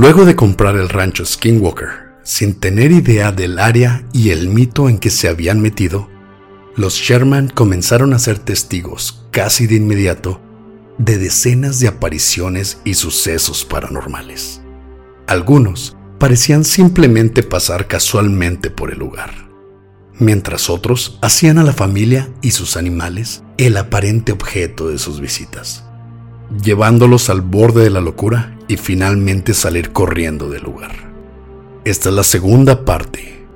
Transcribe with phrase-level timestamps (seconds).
[0.00, 1.88] Luego de comprar el rancho Skinwalker,
[2.22, 6.08] sin tener idea del área y el mito en que se habían metido,
[6.76, 10.40] los Sherman comenzaron a ser testigos casi de inmediato
[10.98, 14.60] de decenas de apariciones y sucesos paranormales.
[15.26, 19.48] Algunos parecían simplemente pasar casualmente por el lugar,
[20.16, 25.87] mientras otros hacían a la familia y sus animales el aparente objeto de sus visitas,
[26.50, 30.92] llevándolos al borde de la locura y finalmente salir corriendo del lugar.
[31.84, 33.46] Esta es la segunda parte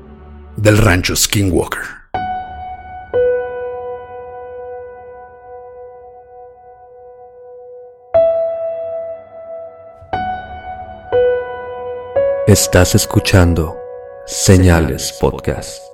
[0.56, 2.02] del rancho Skinwalker.
[12.46, 13.76] Estás escuchando
[14.26, 15.91] Señales Podcast.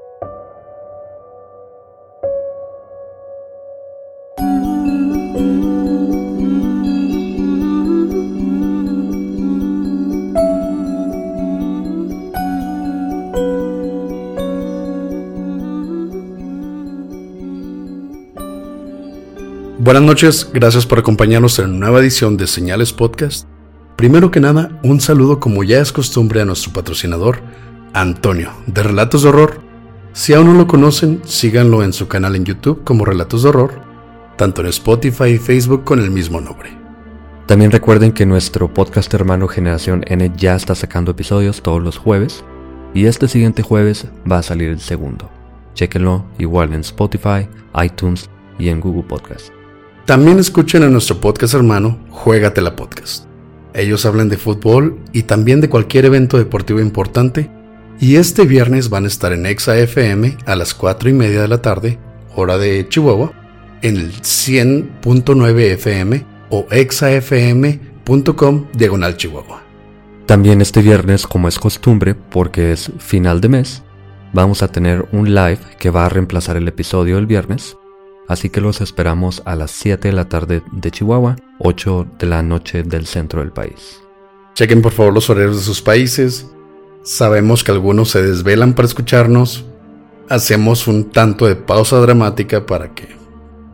[19.88, 23.48] Buenas noches, gracias por acompañarnos en una nueva edición de Señales Podcast.
[23.96, 27.40] Primero que nada, un saludo como ya es costumbre a nuestro patrocinador,
[27.94, 29.62] Antonio, de Relatos de Horror.
[30.12, 33.80] Si aún no lo conocen, síganlo en su canal en YouTube como Relatos de Horror,
[34.36, 36.68] tanto en Spotify y Facebook con el mismo nombre.
[37.46, 42.44] También recuerden que nuestro podcast hermano Generación N ya está sacando episodios todos los jueves
[42.92, 45.30] y este siguiente jueves va a salir el segundo.
[45.72, 47.48] Chequenlo igual en Spotify,
[47.82, 48.28] iTunes
[48.58, 49.57] y en Google Podcast.
[50.08, 53.26] También escuchen a nuestro podcast hermano, Juégatela Podcast.
[53.74, 57.50] Ellos hablan de fútbol y también de cualquier evento deportivo importante.
[58.00, 61.48] Y este viernes van a estar en Exa FM a las 4 y media de
[61.48, 61.98] la tarde,
[62.34, 63.32] hora de Chihuahua,
[63.82, 69.62] en el 100.9 FM o exafm.com diagonal Chihuahua.
[70.24, 73.82] También este viernes, como es costumbre, porque es final de mes,
[74.32, 77.76] vamos a tener un live que va a reemplazar el episodio del viernes
[78.28, 82.42] así que los esperamos a las 7 de la tarde de Chihuahua, 8 de la
[82.42, 84.00] noche del centro del país.
[84.54, 86.46] Chequen por favor los horarios de sus países.
[87.02, 89.64] Sabemos que algunos se desvelan para escucharnos.
[90.28, 93.16] Hacemos un tanto de pausa dramática para que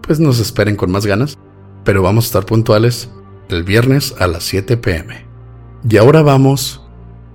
[0.02, 1.36] pues nos esperen con más ganas,
[1.84, 3.10] pero vamos a estar puntuales
[3.48, 5.26] el viernes a las 7 pm.
[5.88, 6.82] Y ahora vamos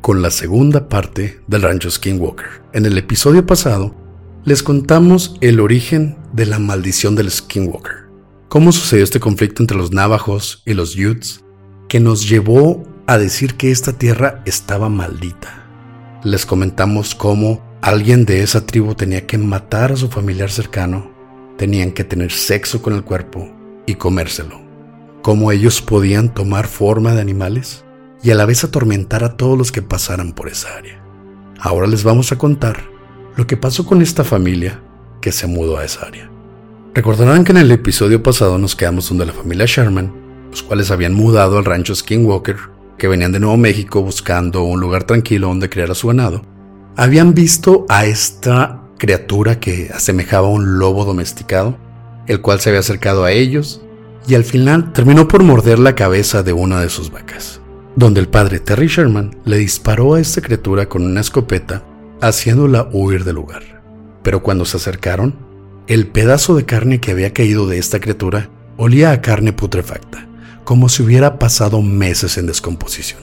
[0.01, 2.63] con la segunda parte del Rancho Skinwalker.
[2.73, 3.95] En el episodio pasado
[4.45, 8.07] les contamos el origen de la maldición del Skinwalker,
[8.47, 11.43] cómo sucedió este conflicto entre los navajos y los Utes,
[11.89, 15.65] que nos llevó a decir que esta tierra estaba maldita.
[16.23, 21.11] Les comentamos cómo alguien de esa tribu tenía que matar a su familiar cercano,
[21.57, 23.49] tenían que tener sexo con el cuerpo
[23.85, 24.61] y comérselo,
[25.21, 27.83] cómo ellos podían tomar forma de animales
[28.23, 31.03] y a la vez atormentar a todos los que pasaran por esa área.
[31.59, 32.98] Ahora les vamos a contar
[33.39, 34.81] lo que pasó con esta familia
[35.21, 36.29] que se mudó a esa área.
[36.93, 40.11] Recordarán que en el episodio pasado nos quedamos donde la familia Sherman,
[40.51, 42.57] los cuales habían mudado al rancho Skinwalker,
[42.97, 46.41] que venían de Nuevo México buscando un lugar tranquilo donde criar a su ganado,
[46.97, 51.77] habían visto a esta criatura que asemejaba a un lobo domesticado,
[52.27, 53.81] el cual se había acercado a ellos
[54.27, 57.61] y al final terminó por morder la cabeza de una de sus vacas,
[57.95, 61.85] donde el padre Terry Sherman le disparó a esta criatura con una escopeta
[62.21, 63.81] haciéndola huir del lugar.
[64.23, 65.35] Pero cuando se acercaron,
[65.87, 70.27] el pedazo de carne que había caído de esta criatura olía a carne putrefacta,
[70.63, 73.21] como si hubiera pasado meses en descomposición.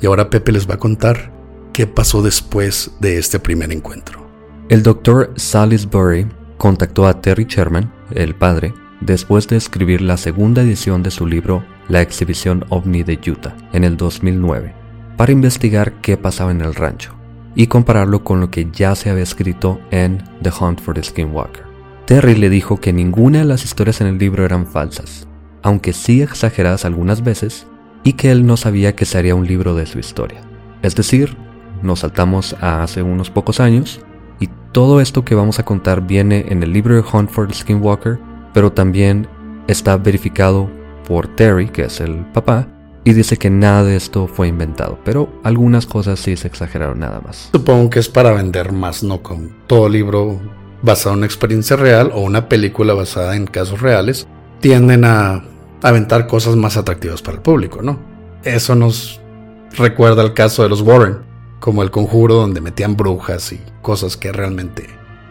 [0.00, 1.32] Y ahora Pepe les va a contar
[1.72, 4.26] qué pasó después de este primer encuentro.
[4.68, 6.26] El doctor Salisbury
[6.58, 11.64] contactó a Terry Sherman, el padre, después de escribir la segunda edición de su libro
[11.88, 14.74] La exhibición ovni de Utah en el 2009,
[15.16, 17.21] para investigar qué pasaba en el rancho
[17.54, 21.64] y compararlo con lo que ya se había escrito en The Hunt for the Skinwalker.
[22.06, 25.26] Terry le dijo que ninguna de las historias en el libro eran falsas,
[25.62, 27.66] aunque sí exageradas algunas veces,
[28.04, 30.40] y que él no sabía que se haría un libro de su historia.
[30.82, 31.36] Es decir,
[31.82, 34.00] nos saltamos a hace unos pocos años
[34.40, 38.18] y todo esto que vamos a contar viene en el libro de Hunt for Skinwalker,
[38.52, 39.28] pero también
[39.68, 40.68] está verificado
[41.06, 42.66] por Terry, que es el papá,
[43.04, 47.20] y dice que nada de esto fue inventado, pero algunas cosas sí se exageraron nada
[47.20, 47.48] más.
[47.52, 50.40] Supongo que es para vender más, no con todo libro
[50.82, 54.26] basado en una experiencia real o una película basada en casos reales,
[54.60, 55.44] tienden a
[55.82, 57.98] aventar cosas más atractivas para el público, ¿no?
[58.44, 59.20] Eso nos
[59.76, 61.18] recuerda el caso de los Warren,
[61.60, 64.86] como el conjuro donde metían brujas y cosas que realmente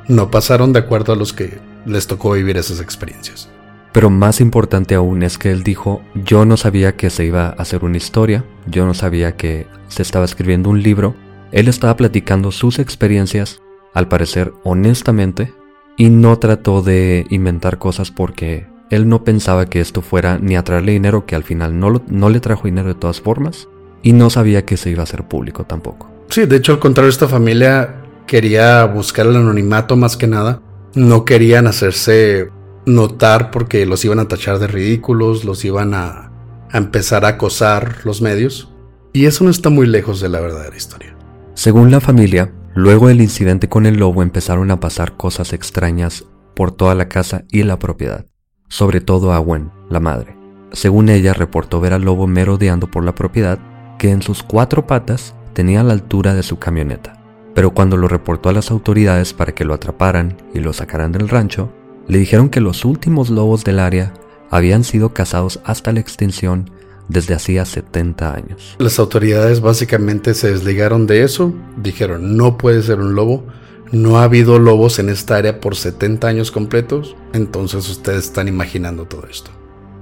[0.07, 3.49] no pasaron de acuerdo a los que les tocó vivir esas experiencias.
[3.91, 7.49] Pero más importante aún es que él dijo, yo no sabía que se iba a
[7.51, 11.13] hacer una historia, yo no sabía que se estaba escribiendo un libro,
[11.51, 13.61] él estaba platicando sus experiencias,
[13.93, 15.53] al parecer honestamente,
[15.97, 20.63] y no trató de inventar cosas porque él no pensaba que esto fuera ni a
[20.63, 23.67] traerle dinero, que al final no, no le trajo dinero de todas formas,
[24.01, 26.09] y no sabía que se iba a hacer público tampoco.
[26.29, 30.61] Sí, de hecho al contrario, esta familia quería buscar el anonimato más que nada,
[30.95, 32.49] no querían hacerse
[32.85, 36.31] notar porque los iban a tachar de ridículos, los iban a,
[36.73, 38.69] empezar a acosar los medios.
[39.13, 41.15] Y eso no está muy lejos de la verdadera historia.
[41.53, 46.25] Según la familia, luego del incidente con el lobo empezaron a pasar cosas extrañas
[46.55, 48.25] por toda la casa y la propiedad,
[48.69, 50.37] sobre todo a Gwen, la madre.
[50.71, 53.59] Según ella, reportó ver al lobo merodeando por la propiedad,
[53.99, 57.21] que en sus cuatro patas tenía la altura de su camioneta.
[57.53, 61.27] Pero cuando lo reportó a las autoridades para que lo atraparan y lo sacaran del
[61.27, 61.73] rancho,
[62.07, 64.13] le dijeron que los últimos lobos del área
[64.49, 66.69] habían sido cazados hasta la extinción
[67.07, 68.75] desde hacía 70 años.
[68.79, 73.45] Las autoridades básicamente se desligaron de eso, dijeron no puede ser un lobo,
[73.91, 79.05] no ha habido lobos en esta área por 70 años completos, entonces ustedes están imaginando
[79.05, 79.51] todo esto.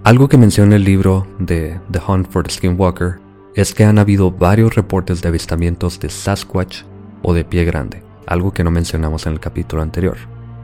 [0.03, 3.19] Algo que menciona el libro de The Hunt for the Skinwalker
[3.55, 6.83] es que han habido varios reportes de avistamientos de Sasquatch
[7.23, 10.17] o de pie grande, algo que no mencionamos en el capítulo anterior.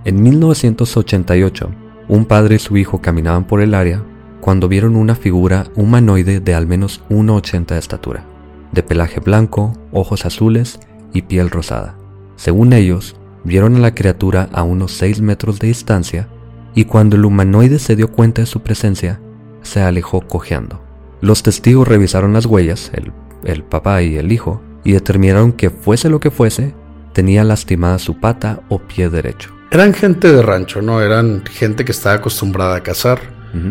[0.06, 1.72] En 1988,
[2.10, 4.04] un padre y su hijo caminaban por el área
[4.40, 8.24] cuando vieron una figura humanoide de al menos 1,80 de estatura,
[8.72, 10.80] de pelaje blanco, ojos azules
[11.12, 11.98] y piel rosada.
[12.36, 16.28] Según ellos, vieron a la criatura a unos 6 metros de distancia
[16.76, 19.20] y cuando el humanoide se dio cuenta de su presencia,
[19.64, 20.84] se alejó cojeando.
[21.20, 23.12] Los testigos revisaron las huellas, el,
[23.44, 26.76] el papá y el hijo, y determinaron que fuese lo que fuese,
[27.12, 29.55] tenía lastimada su pata o pie derecho.
[29.76, 31.02] Eran gente de rancho, ¿no?
[31.02, 33.20] Eran gente que estaba acostumbrada a cazar,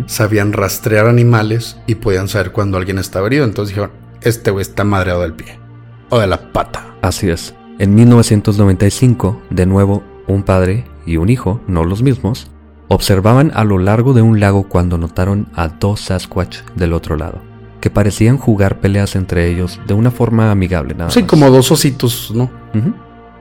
[0.04, 3.46] sabían rastrear animales y podían saber cuando alguien estaba herido.
[3.46, 3.90] Entonces dijeron,
[4.20, 5.58] este güey está madreado del pie
[6.10, 6.84] o de la pata.
[7.00, 7.54] Así es.
[7.78, 12.50] En 1995, de nuevo, un padre y un hijo, no los mismos,
[12.88, 17.40] observaban a lo largo de un lago cuando notaron a dos Sasquatch del otro lado,
[17.80, 22.30] que parecían jugar peleas entre ellos de una forma amigable, nada Sí, como dos ositos,
[22.34, 22.50] ¿no?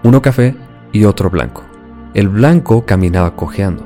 [0.03, 0.55] Uno café
[0.93, 1.65] y otro blanco.
[2.13, 3.83] El blanco caminaba cojeando.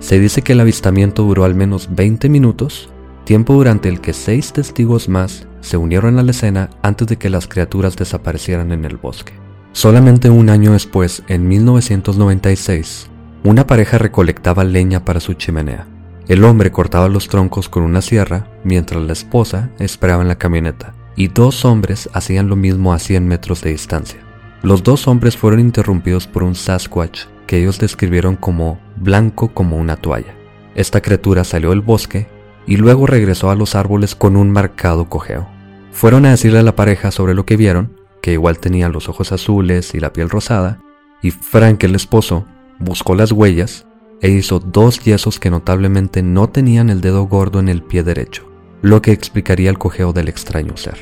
[0.00, 2.90] Se dice que el avistamiento duró al menos 20 minutos,
[3.24, 7.30] tiempo durante el que seis testigos más se unieron a la escena antes de que
[7.30, 9.32] las criaturas desaparecieran en el bosque.
[9.72, 13.10] Solamente un año después, en 1996,
[13.44, 15.86] una pareja recolectaba leña para su chimenea.
[16.26, 20.94] El hombre cortaba los troncos con una sierra mientras la esposa esperaba en la camioneta,
[21.14, 24.18] y dos hombres hacían lo mismo a 100 metros de distancia.
[24.62, 29.96] Los dos hombres fueron interrumpidos por un Sasquatch que ellos describieron como blanco como una
[29.96, 30.36] toalla.
[30.76, 32.28] Esta criatura salió del bosque
[32.66, 35.48] y luego regresó a los árboles con un marcado cojeo.
[35.90, 39.32] Fueron a decirle a la pareja sobre lo que vieron, que igual tenían los ojos
[39.32, 40.78] azules y la piel rosada,
[41.22, 42.44] y Frank, el esposo,
[42.78, 43.86] buscó las huellas
[44.20, 48.46] e hizo dos yesos que notablemente no tenían el dedo gordo en el pie derecho,
[48.82, 50.98] lo que explicaría el cojeo del extraño ser.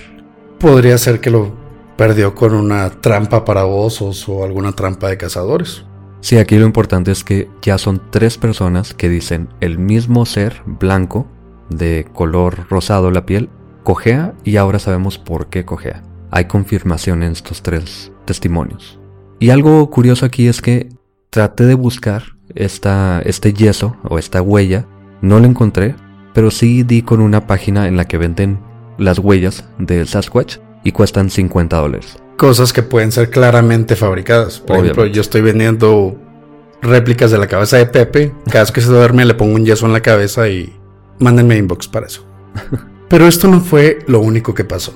[0.60, 1.52] Podría ser que lo
[1.96, 5.84] perdió con una trampa para osos o alguna trampa de cazadores.
[6.20, 10.62] Sí, aquí lo importante es que ya son tres personas que dicen el mismo ser
[10.66, 11.26] blanco,
[11.70, 13.48] de color rosado la piel,
[13.82, 16.02] cojea y ahora sabemos por qué cojea.
[16.30, 18.98] Hay confirmación en estos tres testimonios.
[19.38, 20.88] Y algo curioso aquí es que
[21.30, 22.22] traté de buscar
[22.54, 24.86] esta, este yeso o esta huella,
[25.20, 25.94] no lo encontré,
[26.34, 28.58] pero sí di con una página en la que venden
[28.98, 34.60] las huellas del Sasquatch y cuestan 50 dólares cosas que pueden ser claramente fabricadas.
[34.60, 36.16] Por ejemplo, yo estoy vendiendo
[36.82, 38.32] réplicas de la cabeza de Pepe.
[38.46, 40.72] Cada vez que se duerme le pongo un yeso en la cabeza y
[41.18, 42.24] mándenme inbox para eso.
[43.08, 44.94] Pero esto no fue lo único que pasó.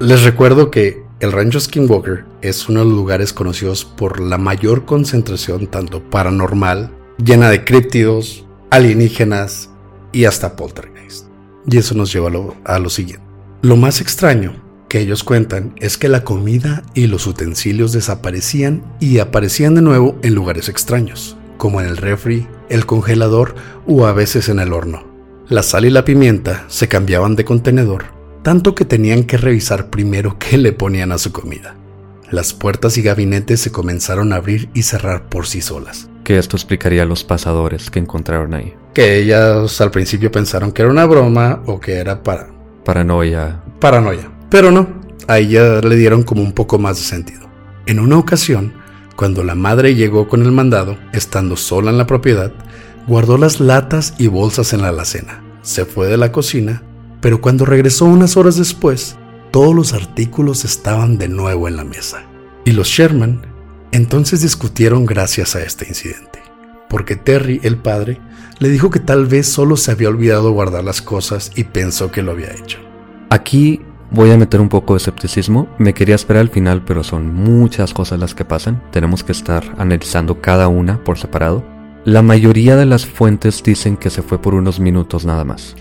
[0.00, 4.84] Les recuerdo que el rancho Skinwalker es uno de los lugares conocidos por la mayor
[4.84, 6.90] concentración tanto paranormal,
[7.24, 9.70] llena de críptidos, alienígenas
[10.12, 11.28] y hasta poltergeist.
[11.70, 13.24] Y eso nos lleva a lo, a lo siguiente.
[13.62, 19.18] Lo más extraño que ellos cuentan es que la comida y los utensilios desaparecían y
[19.18, 23.54] aparecían de nuevo en lugares extraños, como en el refri, el congelador
[23.86, 25.06] o a veces en el horno.
[25.48, 28.06] La sal y la pimienta se cambiaban de contenedor,
[28.42, 31.76] tanto que tenían que revisar primero qué le ponían a su comida.
[32.30, 36.08] Las puertas y gabinetes se comenzaron a abrir y cerrar por sí solas.
[36.24, 38.74] Que esto explicaría a los pasadores que encontraron ahí.
[38.94, 42.48] Que ellas al principio pensaron que era una broma o que era para...
[42.84, 43.62] Paranoia.
[43.78, 44.33] Paranoia.
[44.54, 44.86] Pero no,
[45.26, 47.50] a ella le dieron como un poco más de sentido.
[47.86, 48.72] En una ocasión,
[49.16, 52.52] cuando la madre llegó con el mandado, estando sola en la propiedad,
[53.08, 55.42] guardó las latas y bolsas en la alacena.
[55.62, 56.84] Se fue de la cocina,
[57.20, 59.16] pero cuando regresó unas horas después,
[59.50, 62.22] todos los artículos estaban de nuevo en la mesa.
[62.64, 63.44] Y los Sherman
[63.90, 66.38] entonces discutieron gracias a este incidente,
[66.88, 68.20] porque Terry, el padre,
[68.60, 72.22] le dijo que tal vez solo se había olvidado guardar las cosas y pensó que
[72.22, 72.78] lo había hecho.
[73.30, 73.80] Aquí
[74.14, 75.68] voy a meter un poco de escepticismo.
[75.78, 78.82] Me quería esperar al final, pero son muchas cosas las que pasan.
[78.92, 81.64] Tenemos que estar analizando cada una por separado.
[82.04, 85.74] La mayoría de las fuentes dicen que se fue por unos minutos nada más.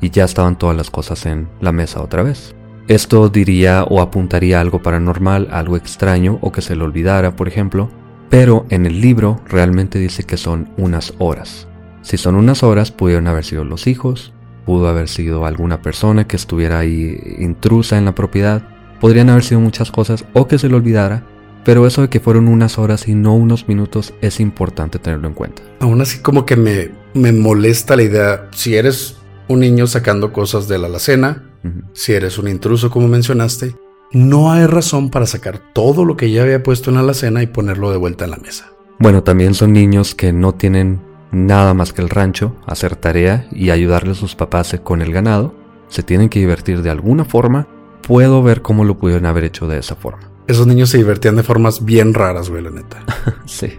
[0.00, 2.54] Y ya estaban todas las cosas en la mesa otra vez.
[2.86, 7.48] Esto diría o apuntaría a algo paranormal, algo extraño o que se le olvidara, por
[7.48, 7.90] ejemplo,
[8.28, 11.66] pero en el libro realmente dice que son unas horas.
[12.02, 14.32] Si son unas horas, pudieron haber sido los hijos,
[14.70, 18.62] pudo haber sido alguna persona que estuviera ahí intrusa en la propiedad,
[19.00, 21.24] podrían haber sido muchas cosas o que se le olvidara,
[21.64, 25.34] pero eso de que fueron unas horas y no unos minutos es importante tenerlo en
[25.34, 25.62] cuenta.
[25.80, 29.16] Aún así como que me, me molesta la idea, si eres
[29.48, 31.50] un niño sacando cosas de la alacena,
[31.92, 33.74] si eres un intruso como mencionaste,
[34.12, 37.48] no hay razón para sacar todo lo que ya había puesto en la alacena y
[37.48, 38.70] ponerlo de vuelta en la mesa.
[39.00, 43.70] Bueno, también son niños que no tienen nada más que el rancho, hacer tarea y
[43.70, 45.54] ayudarle a sus papás con el ganado.
[45.88, 47.66] Se tienen que divertir de alguna forma.
[48.06, 50.30] Puedo ver cómo lo pudieron haber hecho de esa forma.
[50.46, 53.04] Esos niños se divertían de formas bien raras, güey, la neta.
[53.46, 53.78] sí.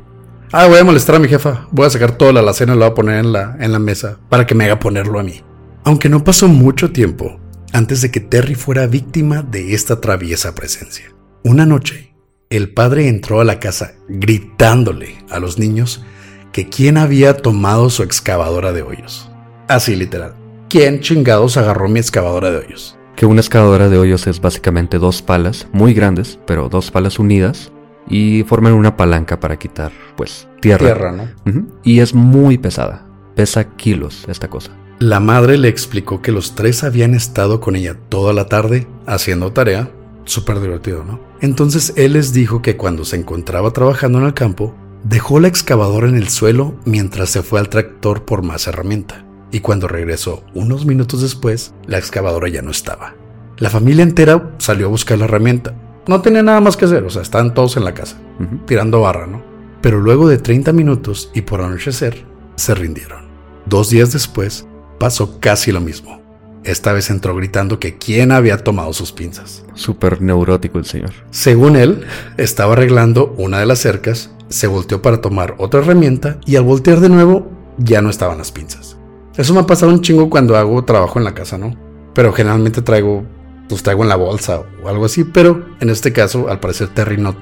[0.52, 1.68] Ah, voy a molestar a mi jefa.
[1.72, 3.80] Voy a sacar toda la alacena y la voy a poner en la, en la
[3.80, 5.42] mesa para que me haga ponerlo a mí.
[5.84, 7.40] Aunque no pasó mucho tiempo
[7.74, 11.06] antes de que Terry fuera víctima de esta traviesa presencia.
[11.44, 12.14] Una noche,
[12.50, 16.04] el padre entró a la casa gritándole a los niños
[16.52, 19.30] que quién había tomado su excavadora de hoyos.
[19.68, 20.36] Así literal.
[20.70, 22.98] ¿Quién chingados agarró mi excavadora de hoyos?
[23.16, 27.72] Que una excavadora de hoyos es básicamente dos palas, muy grandes, pero dos palas unidas,
[28.08, 30.86] y forman una palanca para quitar, pues, tierra.
[30.86, 31.68] Tierra, ¿no?
[31.84, 33.06] Y es muy pesada.
[33.36, 34.72] Pesa kilos esta cosa.
[35.00, 39.52] La madre le explicó que los tres habían estado con ella toda la tarde haciendo
[39.52, 39.92] tarea.
[40.26, 41.20] Súper divertido, ¿no?
[41.42, 46.08] Entonces él les dijo que cuando se encontraba trabajando en el campo, dejó la excavadora
[46.08, 49.26] en el suelo mientras se fue al tractor por más herramienta.
[49.52, 53.16] Y cuando regresó unos minutos después, la excavadora ya no estaba.
[53.58, 55.76] La familia entera salió a buscar la herramienta.
[56.08, 58.18] No tenía nada más que hacer, o sea, estaban todos en la casa,
[58.66, 59.44] tirando barra, ¿no?
[59.82, 63.26] Pero luego de 30 minutos y por anochecer, se rindieron.
[63.66, 64.66] Dos días después,
[65.00, 66.22] pasó casi lo mismo.
[66.64, 69.66] Esta vez entró gritando que quién había tomado sus pinzas.
[69.74, 71.12] Súper neurótico el señor.
[71.32, 72.06] Según él,
[72.38, 77.00] estaba arreglando una de las cercas, se volteó para tomar otra herramienta y al voltear
[77.00, 78.98] de nuevo ya no estaban las pinzas.
[79.38, 81.76] Eso me ha pasado un chingo cuando hago trabajo en la casa, ¿no?
[82.14, 83.24] Pero generalmente traigo,
[83.70, 87.18] pues traigo en la bolsa o algo así, pero en este caso, al parecer Terry
[87.18, 87.36] no,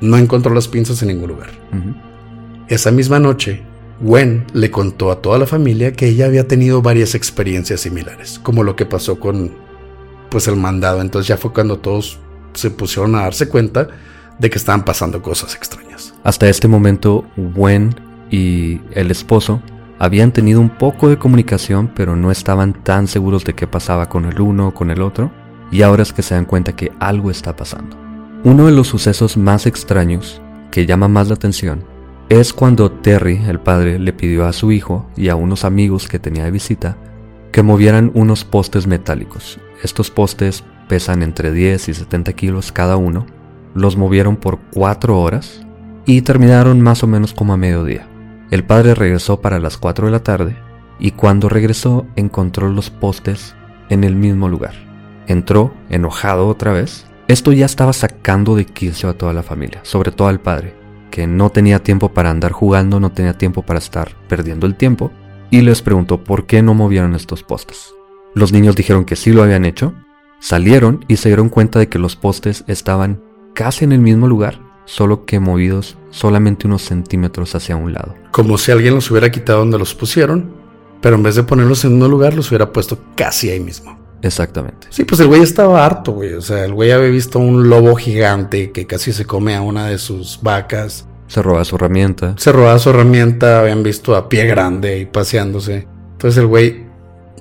[0.00, 1.50] no encontró las pinzas en ningún lugar.
[2.68, 3.62] Esa misma noche,
[4.00, 8.64] Gwen le contó a toda la familia que ella había tenido varias experiencias similares, como
[8.64, 9.52] lo que pasó con
[10.30, 11.00] pues el mandado.
[11.00, 12.18] Entonces ya fue cuando todos
[12.54, 13.88] se pusieron a darse cuenta
[14.38, 16.09] de que estaban pasando cosas extrañas.
[16.22, 17.94] Hasta este momento, Gwen
[18.30, 19.62] y el esposo
[19.98, 24.24] habían tenido un poco de comunicación, pero no estaban tan seguros de qué pasaba con
[24.24, 25.30] el uno o con el otro,
[25.70, 27.96] y ahora es que se dan cuenta que algo está pasando.
[28.44, 31.84] Uno de los sucesos más extraños que llama más la atención
[32.28, 36.18] es cuando Terry, el padre, le pidió a su hijo y a unos amigos que
[36.18, 36.96] tenía de visita
[37.52, 39.58] que movieran unos postes metálicos.
[39.82, 43.26] Estos postes pesan entre 10 y 70 kilos cada uno.
[43.74, 45.66] Los movieron por 4 horas
[46.16, 48.08] y terminaron más o menos como a mediodía.
[48.50, 50.56] El padre regresó para las 4 de la tarde
[50.98, 53.54] y cuando regresó encontró los postes
[53.90, 54.74] en el mismo lugar.
[55.28, 57.06] Entró, enojado otra vez.
[57.28, 60.74] Esto ya estaba sacando de quicio a toda la familia, sobre todo al padre,
[61.12, 65.12] que no tenía tiempo para andar jugando, no tenía tiempo para estar perdiendo el tiempo,
[65.48, 67.94] y les preguntó por qué no movieron estos postes.
[68.34, 69.94] Los niños dijeron que sí lo habían hecho,
[70.40, 73.22] salieron y se dieron cuenta de que los postes estaban
[73.54, 78.14] casi en el mismo lugar, solo que movidos solamente unos centímetros hacia un lado.
[78.32, 80.52] Como si alguien los hubiera quitado donde los pusieron,
[81.00, 83.98] pero en vez de ponerlos en un lugar los hubiera puesto casi ahí mismo.
[84.22, 84.88] Exactamente.
[84.90, 86.34] Sí, pues el güey estaba harto, güey.
[86.34, 89.86] O sea, el güey había visto un lobo gigante que casi se come a una
[89.86, 91.06] de sus vacas.
[91.26, 92.34] Se roba su herramienta.
[92.36, 95.86] Se robaba su herramienta, habían visto a pie grande y paseándose.
[96.12, 96.84] Entonces el güey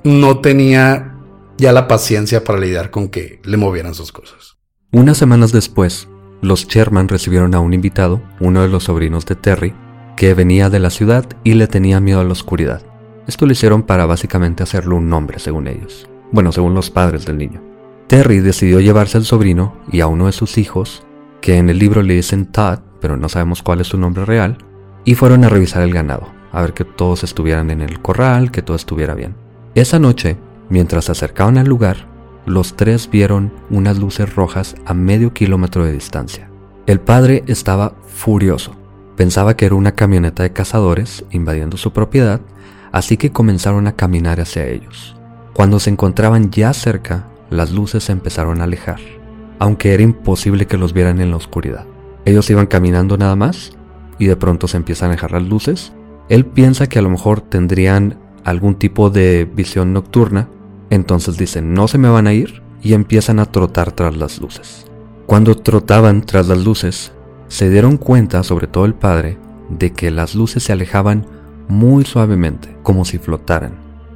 [0.03, 1.15] no tenía
[1.57, 4.57] ya la paciencia para lidiar con que le movieran sus cosas.
[4.91, 6.07] Unas semanas después,
[6.41, 9.73] los Sherman recibieron a un invitado, uno de los sobrinos de Terry,
[10.15, 12.81] que venía de la ciudad y le tenía miedo a la oscuridad.
[13.27, 16.09] Esto lo hicieron para básicamente hacerlo un nombre, según ellos.
[16.31, 17.61] Bueno, según los padres del niño.
[18.07, 21.05] Terry decidió llevarse al sobrino y a uno de sus hijos,
[21.41, 24.57] que en el libro le dicen Todd, pero no sabemos cuál es su nombre real,
[25.05, 28.61] y fueron a revisar el ganado, a ver que todos estuvieran en el corral, que
[28.61, 29.35] todo estuviera bien.
[29.75, 30.37] Esa noche,
[30.69, 32.08] mientras se acercaban al lugar,
[32.49, 36.49] los tres vieron unas luces rojas a medio kilómetro de distancia.
[36.87, 38.75] El padre estaba furioso.
[39.15, 42.41] Pensaba que era una camioneta de cazadores invadiendo su propiedad,
[42.91, 45.15] así que comenzaron a caminar hacia ellos.
[45.53, 48.99] Cuando se encontraban ya cerca, las luces se empezaron a alejar,
[49.59, 51.85] aunque era imposible que los vieran en la oscuridad.
[52.25, 53.73] Ellos iban caminando nada más
[54.17, 55.93] y de pronto se empiezan a alejar las luces.
[56.29, 60.49] Él piensa que a lo mejor tendrían algún tipo de visión nocturna,
[60.89, 64.85] entonces dicen no se me van a ir y empiezan a trotar tras las luces.
[65.25, 67.11] Cuando trotaban tras las luces,
[67.47, 69.37] se dieron cuenta, sobre todo el padre,
[69.69, 71.25] de que las luces se alejaban
[71.67, 73.73] muy suavemente, como si flotaran.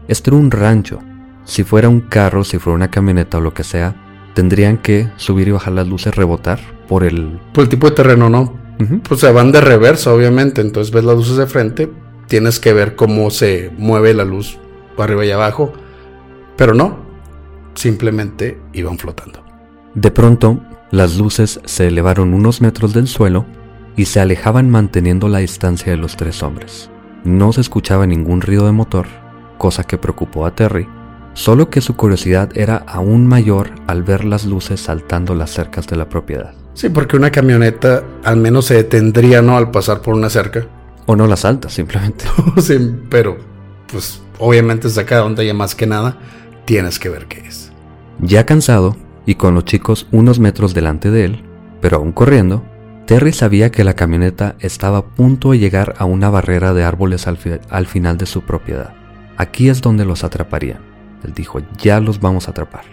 [0.07, 0.99] Este era un rancho.
[1.45, 3.95] Si fuera un carro, si fuera una camioneta o lo que sea,
[4.33, 7.39] tendrían que subir y bajar las luces, rebotar por el...
[7.53, 8.57] Por el tipo de terreno, ¿no?
[9.07, 10.61] Pues se van de reversa, obviamente.
[10.61, 11.91] Entonces ves las luces de frente,
[12.27, 14.57] tienes que ver cómo se mueve la luz
[14.97, 15.73] arriba y abajo.
[16.55, 16.97] Pero no,
[17.75, 19.43] simplemente iban flotando.
[19.95, 20.59] De pronto,
[20.91, 23.45] las luces se elevaron unos metros del suelo
[23.95, 26.89] y se alejaban manteniendo la distancia de los tres hombres.
[27.23, 29.07] No se escuchaba ningún ruido de motor,
[29.57, 30.87] cosa que preocupó a Terry,
[31.33, 35.95] solo que su curiosidad era aún mayor al ver las luces saltando las cercas de
[35.95, 36.53] la propiedad.
[36.73, 39.57] Sí, porque una camioneta al menos se detendría, ¿no?
[39.57, 40.65] Al pasar por una cerca.
[41.05, 42.25] O no la salta, simplemente.
[42.61, 42.77] sí,
[43.09, 43.37] pero,
[43.91, 46.17] pues, obviamente saca de onda ya más que nada,
[46.65, 47.71] tienes que ver qué es.
[48.19, 48.95] Ya cansado,
[49.25, 51.43] y con los chicos unos metros delante de él,
[51.81, 52.63] pero aún corriendo,
[53.05, 57.27] Terry sabía que la camioneta estaba a punto de llegar a una barrera de árboles
[57.27, 57.37] al,
[57.69, 58.93] al, final de su propiedad.
[59.35, 60.79] Aquí es donde los atraparían.
[61.23, 62.85] Él dijo, ya los vamos a atrapar.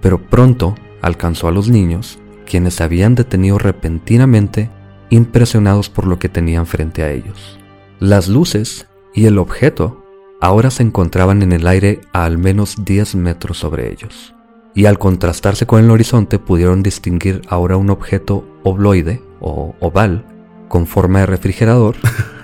[0.00, 4.68] Pero pronto alcanzó a los niños, quienes se habían detenido repentinamente,
[5.10, 7.58] impresionados por lo que tenían frente a ellos.
[8.00, 10.01] Las luces y el objeto
[10.42, 14.34] ahora se encontraban en el aire a al menos 10 metros sobre ellos
[14.74, 20.26] y al contrastarse con el horizonte pudieron distinguir ahora un objeto obloide o oval
[20.66, 21.94] con forma de refrigerador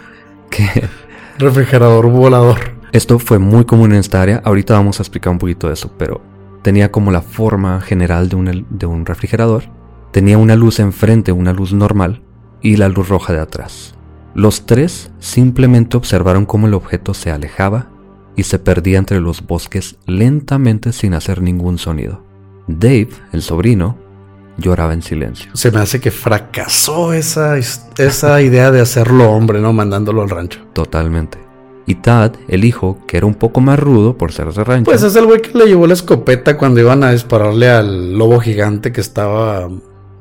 [0.51, 0.89] que...
[1.39, 2.79] refrigerador volador.
[2.93, 5.91] Esto fue muy común en esta área, ahorita vamos a explicar un poquito de eso,
[5.99, 6.23] pero
[6.63, 9.65] tenía como la forma general de un, de un refrigerador,
[10.13, 12.23] tenía una luz enfrente, una luz normal,
[12.63, 13.98] y la luz roja de atrás.
[14.35, 17.89] Los tres simplemente observaron cómo el objeto se alejaba
[18.37, 22.23] y se perdía entre los bosques lentamente sin hacer ningún sonido.
[22.69, 23.97] Dave, el sobrino,
[24.59, 25.51] lloraba en silencio.
[25.55, 29.73] Se me hace que fracasó esa, esa idea de hacerlo hombre, ¿no?
[29.73, 30.61] Mandándolo al rancho.
[30.73, 31.39] Totalmente.
[31.87, 34.91] Y Tad, el hijo, que era un poco más rudo por ser de rancho.
[34.91, 38.41] Pues es el güey que le llevó la escopeta cuando iban a dispararle al lobo
[38.41, 39.71] gigante que estaba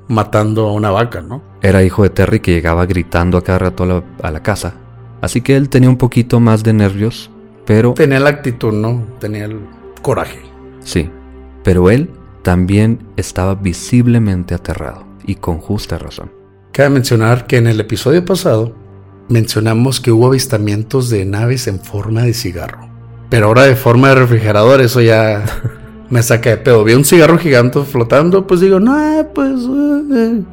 [0.07, 1.41] matando a una vaca, ¿no?
[1.61, 4.75] Era hijo de Terry que llegaba gritando a cada rato a la, a la casa.
[5.21, 7.31] Así que él tenía un poquito más de nervios
[7.67, 7.93] pero...
[7.93, 9.05] Tenía la actitud, ¿no?
[9.19, 9.59] Tenía el
[10.01, 10.39] coraje.
[10.79, 11.11] Sí,
[11.63, 12.09] pero él
[12.41, 16.31] también estaba visiblemente aterrado, y con justa razón.
[16.71, 18.73] Cabe mencionar que en el episodio pasado
[19.27, 22.87] mencionamos que hubo avistamientos de naves en forma de cigarro.
[23.29, 25.43] Pero ahora de forma de refrigerador, eso ya
[26.09, 26.83] me saca de pedo.
[26.83, 29.61] Vi un cigarro gigante flotando, pues digo, no, pues...
[29.61, 30.43] Eh, eh".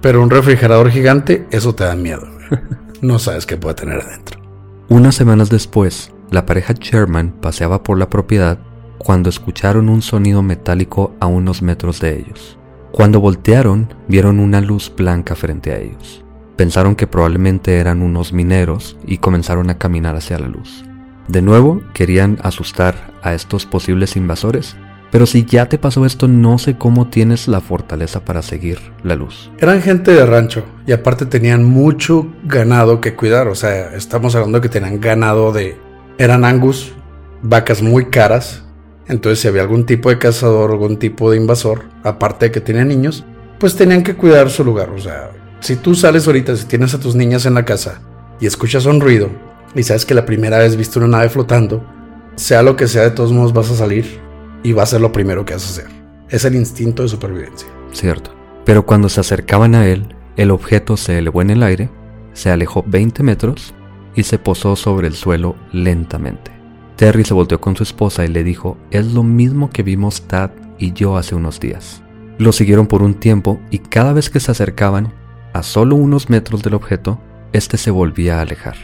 [0.00, 2.26] Pero un refrigerador gigante, eso te da miedo.
[3.02, 4.40] No sabes qué puede tener adentro.
[4.88, 8.58] Unas semanas después, la pareja Sherman paseaba por la propiedad
[8.96, 12.58] cuando escucharon un sonido metálico a unos metros de ellos.
[12.92, 16.24] Cuando voltearon, vieron una luz blanca frente a ellos.
[16.56, 20.84] Pensaron que probablemente eran unos mineros y comenzaron a caminar hacia la luz.
[21.28, 24.76] De nuevo, querían asustar a estos posibles invasores,
[25.14, 29.14] pero si ya te pasó esto, no sé cómo tienes la fortaleza para seguir la
[29.14, 29.48] luz.
[29.58, 34.60] Eran gente de rancho y aparte tenían mucho ganado que cuidar, o sea, estamos hablando
[34.60, 35.78] que tenían ganado de
[36.18, 36.94] eran angus,
[37.42, 38.64] vacas muy caras.
[39.06, 42.84] Entonces si había algún tipo de cazador, algún tipo de invasor, aparte de que tenía
[42.84, 43.24] niños,
[43.60, 44.90] pues tenían que cuidar su lugar.
[44.90, 48.00] O sea, si tú sales ahorita, si tienes a tus niñas en la casa
[48.40, 49.30] y escuchas un ruido
[49.76, 51.86] y sabes que la primera vez viste una nave flotando,
[52.34, 54.23] sea lo que sea, de todos modos vas a salir
[54.64, 55.92] y va a ser lo primero que vas a hacer.
[56.28, 57.68] Es el instinto de supervivencia.
[57.92, 58.34] Cierto.
[58.64, 61.90] Pero cuando se acercaban a él, el objeto se elevó en el aire,
[62.32, 63.74] se alejó 20 metros
[64.16, 66.50] y se posó sobre el suelo lentamente.
[66.96, 70.50] Terry se volteó con su esposa y le dijo, es lo mismo que vimos Tad
[70.78, 72.02] y yo hace unos días.
[72.38, 75.12] Lo siguieron por un tiempo y cada vez que se acercaban,
[75.52, 77.20] a solo unos metros del objeto,
[77.52, 78.76] este se volvía a alejar,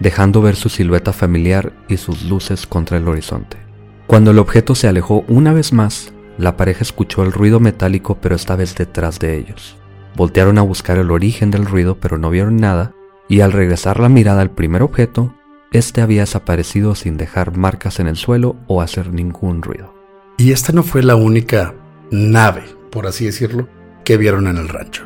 [0.00, 3.69] dejando ver su silueta familiar y sus luces contra el horizonte.
[4.10, 8.34] Cuando el objeto se alejó una vez más, la pareja escuchó el ruido metálico pero
[8.34, 9.76] esta vez detrás de ellos.
[10.16, 12.92] Voltearon a buscar el origen del ruido pero no vieron nada
[13.28, 15.32] y al regresar la mirada al primer objeto,
[15.70, 19.94] este había desaparecido sin dejar marcas en el suelo o hacer ningún ruido.
[20.38, 21.76] Y esta no fue la única
[22.10, 23.68] nave, por así decirlo,
[24.04, 25.04] que vieron en el rancho.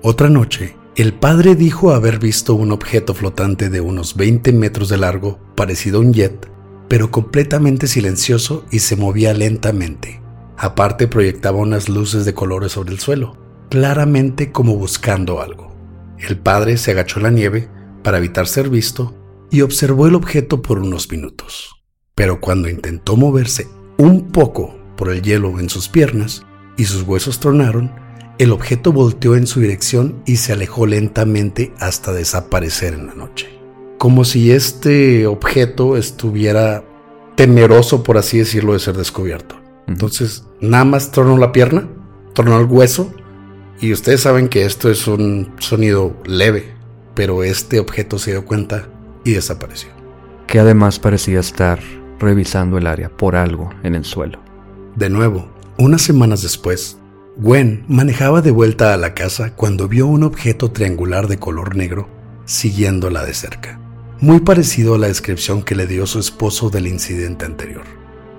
[0.00, 4.98] Otra noche, el padre dijo haber visto un objeto flotante de unos 20 metros de
[4.98, 6.53] largo, parecido a un jet,
[6.94, 10.20] pero completamente silencioso y se movía lentamente.
[10.56, 13.36] Aparte proyectaba unas luces de colores sobre el suelo,
[13.68, 15.74] claramente como buscando algo.
[16.20, 17.68] El padre se agachó en la nieve
[18.04, 19.12] para evitar ser visto
[19.50, 21.82] y observó el objeto por unos minutos.
[22.14, 23.66] Pero cuando intentó moverse
[23.98, 27.90] un poco por el hielo en sus piernas y sus huesos tronaron,
[28.38, 33.53] el objeto volteó en su dirección y se alejó lentamente hasta desaparecer en la noche.
[34.04, 36.84] Como si este objeto estuviera
[37.36, 39.58] temeroso, por así decirlo, de ser descubierto.
[39.86, 41.88] Entonces, nada más tronó la pierna,
[42.34, 43.14] tronó el hueso
[43.80, 46.74] y ustedes saben que esto es un sonido leve,
[47.14, 48.90] pero este objeto se dio cuenta
[49.24, 49.88] y desapareció.
[50.48, 51.80] Que además parecía estar
[52.20, 54.38] revisando el área por algo en el suelo.
[54.96, 56.98] De nuevo, unas semanas después,
[57.38, 62.10] Gwen manejaba de vuelta a la casa cuando vio un objeto triangular de color negro
[62.44, 63.80] siguiéndola de cerca,
[64.24, 67.84] muy parecido a la descripción que le dio su esposo del incidente anterior.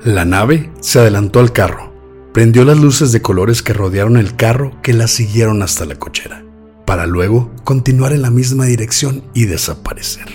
[0.04, 1.96] La nave se adelantó al carro
[2.36, 6.44] prendió las luces de colores que rodearon el carro que la siguieron hasta la cochera,
[6.86, 10.28] para luego continuar en la misma dirección y desaparecer.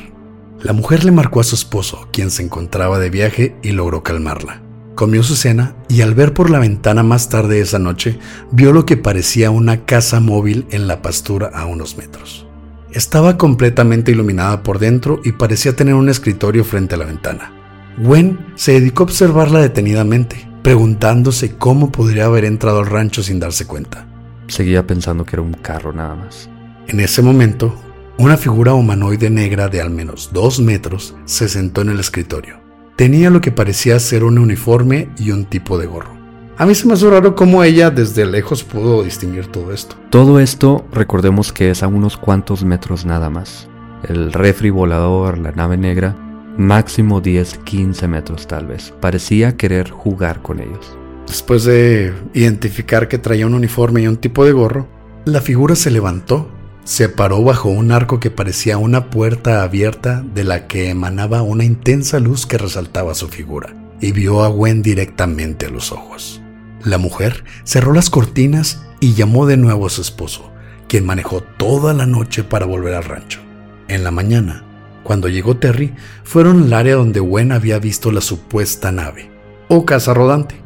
[0.62, 4.62] La mujer le marcó a su esposo, quien se encontraba de viaje, y logró calmarla.
[4.94, 8.18] Comió su cena y al ver por la ventana más tarde esa noche,
[8.50, 12.46] vio lo que parecía una casa móvil en la pastura a unos metros.
[12.92, 17.52] Estaba completamente iluminada por dentro y parecía tener un escritorio frente a la ventana.
[17.98, 23.66] Gwen se dedicó a observarla detenidamente preguntándose cómo podría haber entrado al rancho sin darse
[23.66, 24.06] cuenta.
[24.48, 26.50] Seguía pensando que era un carro nada más.
[26.88, 27.74] En ese momento,
[28.18, 32.60] una figura humanoide negra de al menos dos metros se sentó en el escritorio.
[32.96, 36.19] Tenía lo que parecía ser un uniforme y un tipo de gorro.
[36.60, 39.96] A mí se me hace raro cómo ella desde lejos pudo distinguir todo esto.
[40.10, 43.66] Todo esto, recordemos que es a unos cuantos metros nada más.
[44.06, 46.14] El refri volador, la nave negra,
[46.58, 48.92] máximo 10, 15 metros tal vez.
[49.00, 50.98] Parecía querer jugar con ellos.
[51.26, 54.86] Después de identificar que traía un uniforme y un tipo de gorro,
[55.24, 56.50] la figura se levantó,
[56.84, 61.64] se paró bajo un arco que parecía una puerta abierta de la que emanaba una
[61.64, 66.39] intensa luz que resaltaba su figura, y vio a Gwen directamente a los ojos.
[66.84, 70.50] La mujer cerró las cortinas y llamó de nuevo a su esposo,
[70.88, 73.40] quien manejó toda la noche para volver al rancho.
[73.88, 74.64] En la mañana,
[75.02, 79.30] cuando llegó Terry, fueron al área donde Gwen había visto la supuesta nave,
[79.68, 80.56] o casa rodante,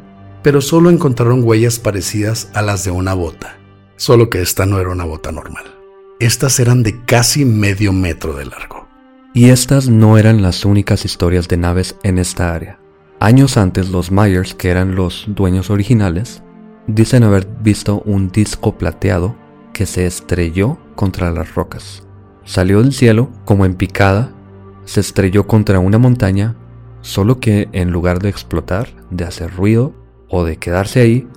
[0.41, 3.57] pero solo encontraron huellas parecidas a las de una bota,
[3.97, 5.65] solo que esta no era una bota normal.
[6.19, 8.87] Estas eran de casi medio metro de largo.
[9.33, 12.79] Y estas no eran las únicas historias de naves en esta área.
[13.25, 16.43] Años antes, los Myers, que eran los dueños originales,
[16.85, 19.35] dicen haber visto un disco plateado
[19.73, 22.03] que se estrelló contra las rocas.
[22.43, 24.31] Salió del cielo como en picada,
[24.83, 26.55] se estrelló contra una montaña,
[27.01, 29.95] solo que en lugar de explotar, de hacer ruido
[30.29, 31.27] o de quedarse ahí,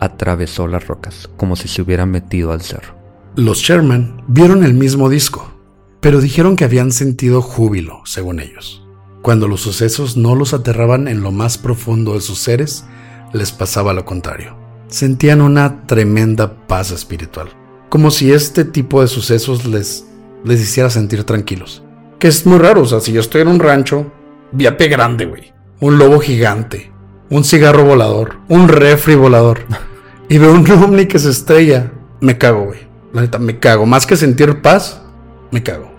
[0.00, 2.94] atravesó las rocas, como si se hubiera metido al cerro.
[3.36, 5.52] Los Sherman vieron el mismo disco,
[6.00, 8.83] pero dijeron que habían sentido júbilo, según ellos.
[9.24, 12.84] Cuando los sucesos no los aterraban en lo más profundo de sus seres,
[13.32, 14.54] les pasaba lo contrario.
[14.88, 17.48] Sentían una tremenda paz espiritual,
[17.88, 20.04] como si este tipo de sucesos les
[20.44, 21.82] les hiciera sentir tranquilos.
[22.18, 24.12] Que es muy raro, o sea, si yo estoy en un rancho,
[24.52, 25.54] viape grande, güey.
[25.80, 26.92] Un lobo gigante,
[27.30, 29.60] un cigarro volador, un refri volador.
[30.26, 31.92] Y veo un ovni que se estrella.
[32.20, 32.80] Me cago, güey.
[33.12, 33.86] La neta, me cago.
[33.86, 35.02] Más que sentir paz,
[35.50, 35.93] me cago.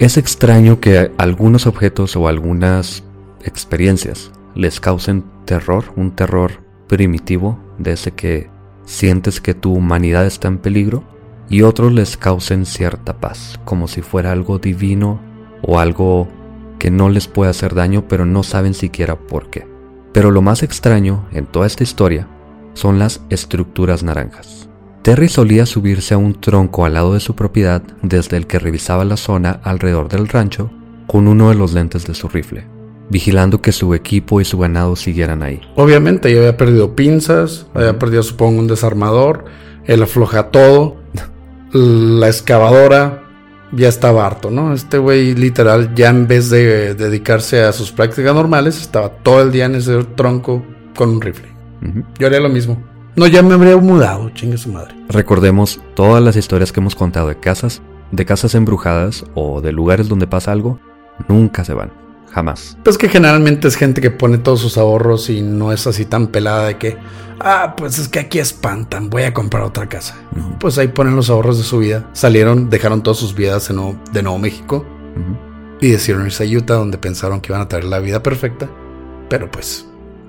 [0.00, 3.04] Es extraño que algunos objetos o algunas
[3.44, 8.48] experiencias les causen terror, un terror primitivo, de ese que
[8.86, 11.04] sientes que tu humanidad está en peligro,
[11.50, 15.20] y otros les causen cierta paz, como si fuera algo divino
[15.60, 16.28] o algo
[16.78, 19.66] que no les puede hacer daño, pero no saben siquiera por qué.
[20.14, 22.26] Pero lo más extraño en toda esta historia
[22.72, 24.59] son las estructuras naranjas.
[25.02, 29.04] Terry solía subirse a un tronco al lado de su propiedad desde el que revisaba
[29.06, 30.70] la zona alrededor del rancho
[31.06, 32.66] con uno de los lentes de su rifle,
[33.08, 35.60] vigilando que su equipo y su ganado siguieran ahí.
[35.74, 39.46] Obviamente, ya había perdido pinzas, había perdido, supongo, un desarmador,
[39.86, 40.98] él afloja todo,
[41.72, 43.24] la excavadora
[43.72, 44.74] ya estaba harto, ¿no?
[44.74, 49.50] Este güey literal ya en vez de dedicarse a sus prácticas normales, estaba todo el
[49.50, 50.62] día en ese tronco
[50.94, 51.48] con un rifle.
[52.18, 52.89] Yo haría lo mismo.
[53.16, 54.94] No, ya me habría mudado, chingue su madre.
[55.08, 60.08] Recordemos todas las historias que hemos contado de casas, de casas embrujadas o de lugares
[60.08, 60.78] donde pasa algo,
[61.28, 61.92] nunca se van.
[62.32, 62.78] Jamás.
[62.84, 66.28] Pues que generalmente es gente que pone todos sus ahorros y no es así tan
[66.28, 66.96] pelada de que,
[67.40, 70.14] ah, pues es que aquí espantan, voy a comprar otra casa.
[70.60, 72.08] Pues ahí ponen los ahorros de su vida.
[72.12, 74.86] Salieron, dejaron todas sus vidas en de Nuevo México
[75.80, 78.70] y decidieron irse a Utah donde pensaron que iban a traer la vida perfecta.
[79.28, 79.88] Pero pues,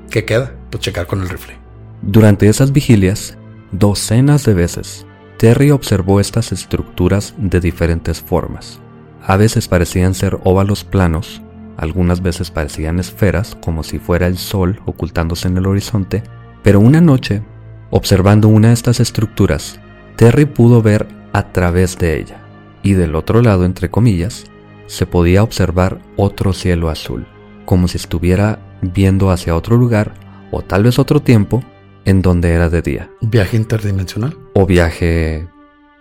[0.09, 0.55] ¿qué queda?
[0.71, 1.60] Pues checar con el rifle.
[2.01, 3.37] Durante esas vigilias,
[3.71, 5.05] docenas de veces,
[5.37, 8.79] Terry observó estas estructuras de diferentes formas.
[9.23, 11.43] A veces parecían ser óvalos planos,
[11.77, 16.23] algunas veces parecían esferas como si fuera el sol ocultándose en el horizonte,
[16.63, 17.43] pero una noche,
[17.91, 19.79] observando una de estas estructuras,
[20.15, 22.41] Terry pudo ver a través de ella,
[22.81, 24.45] y del otro lado, entre comillas,
[24.87, 27.27] se podía observar otro cielo azul,
[27.65, 30.15] como si estuviera viendo hacia otro lugar
[30.49, 31.63] o tal vez otro tiempo
[32.05, 33.09] en donde era de día.
[33.21, 34.37] ¿Viaje interdimensional?
[34.53, 35.47] ¿O viaje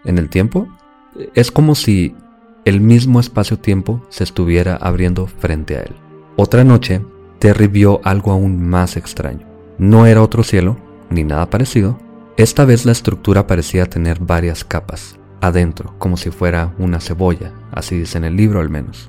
[0.05, 0.69] en el tiempo?
[1.35, 2.15] Es como si
[2.65, 5.93] el mismo espacio-tiempo se estuviera abriendo frente a él.
[6.37, 7.03] Otra noche,
[7.39, 9.47] Terry vio algo aún más extraño.
[9.79, 10.77] No era otro cielo,
[11.09, 11.99] ni nada parecido.
[12.37, 17.99] Esta vez la estructura parecía tener varias capas, adentro, como si fuera una cebolla, así
[17.99, 19.09] dice en el libro al menos.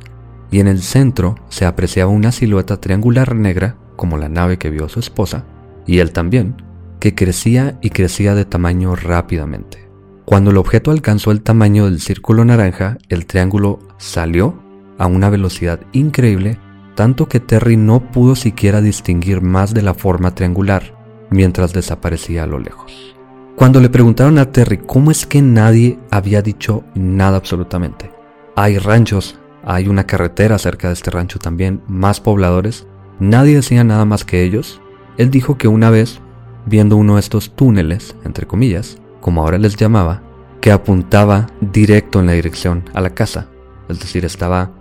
[0.50, 4.90] Y en el centro se apreciaba una silueta triangular negra, como la nave que vio
[4.90, 5.46] su esposa,
[5.86, 6.56] y él también,
[7.02, 9.90] que crecía y crecía de tamaño rápidamente.
[10.24, 14.62] Cuando el objeto alcanzó el tamaño del círculo naranja, el triángulo salió
[15.00, 16.60] a una velocidad increíble,
[16.96, 20.96] tanto que Terry no pudo siquiera distinguir más de la forma triangular
[21.32, 23.16] mientras desaparecía a lo lejos.
[23.56, 28.12] Cuando le preguntaron a Terry cómo es que nadie había dicho nada absolutamente.
[28.56, 32.86] Hay ranchos, hay una carretera cerca de este rancho también, más pobladores,
[33.20, 34.82] nadie decía nada más que ellos.
[35.18, 36.22] Él dijo que una vez
[36.66, 40.22] viendo uno de estos túneles, entre comillas, como ahora les llamaba,
[40.62, 43.48] que apuntaba directo en la dirección a la casa.
[43.90, 44.72] Es decir, estaba...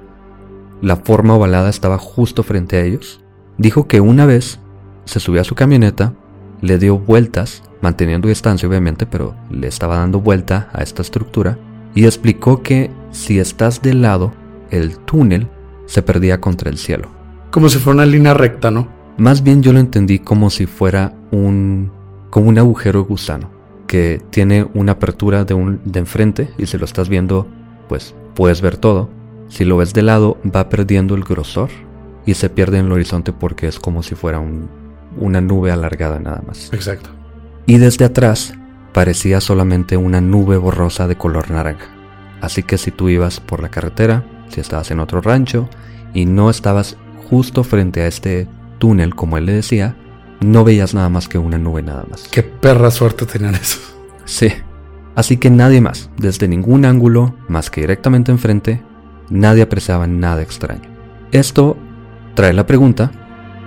[0.83, 3.21] La forma ovalada estaba justo frente a ellos.
[3.59, 4.61] Dijo que una vez
[5.05, 6.14] se subió a su camioneta,
[6.62, 11.59] le dio vueltas, manteniendo distancia obviamente, pero le estaba dando vuelta a esta estructura,
[11.95, 14.33] y explicó que si estás de lado,
[14.71, 15.49] el túnel
[15.87, 17.09] se perdía contra el cielo.
[17.51, 18.88] Como si fuera una línea recta, ¿no?
[19.16, 21.92] Más bien yo lo entendí como si fuera un,
[22.31, 23.51] como un agujero gusano,
[23.87, 27.46] que tiene una apertura de, un, de enfrente y si lo estás viendo,
[27.88, 29.11] pues puedes ver todo.
[29.49, 31.70] Si lo ves de lado, va perdiendo el grosor
[32.25, 34.40] y se pierde en el horizonte porque es como si fuera
[35.18, 36.73] una nube alargada nada más.
[36.73, 37.11] Exacto.
[37.66, 38.55] Y desde atrás
[38.92, 41.88] parecía solamente una nube borrosa de color naranja.
[42.40, 45.68] Así que si tú ibas por la carretera, si estabas en otro rancho
[46.14, 46.96] y no estabas
[47.29, 48.49] justo frente a este
[48.81, 49.95] túnel, como él le decía,
[50.40, 52.27] no veías nada más que una nube nada más.
[52.29, 53.79] Qué perra suerte tenían eso.
[54.25, 54.49] Sí.
[55.14, 58.83] Así que nadie más, desde ningún ángulo, más que directamente enfrente,
[59.29, 60.88] nadie apreciaba nada extraño.
[61.31, 61.77] Esto
[62.35, 63.11] trae la pregunta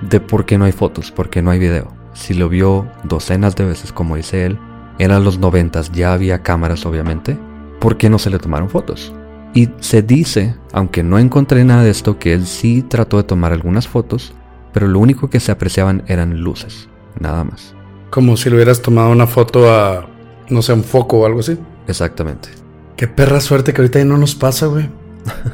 [0.10, 1.88] de por qué no hay fotos, por qué no hay video.
[2.14, 4.58] Si lo vio docenas de veces, como dice él,
[5.00, 7.38] eran los noventas, ya había cámaras obviamente,
[7.80, 9.14] ¿por qué no se le tomaron fotos?
[9.54, 13.54] Y se dice, aunque no encontré nada de esto, que él sí trató de tomar
[13.54, 14.34] algunas fotos,
[14.74, 17.76] pero lo único que se apreciaban eran luces, nada más.
[18.10, 20.08] Como si le hubieras tomado una foto a,
[20.50, 21.58] no sé, un foco o algo así.
[21.88, 22.50] Exactamente.
[22.98, 24.90] Qué perra suerte que ahorita ya no nos pasa, güey.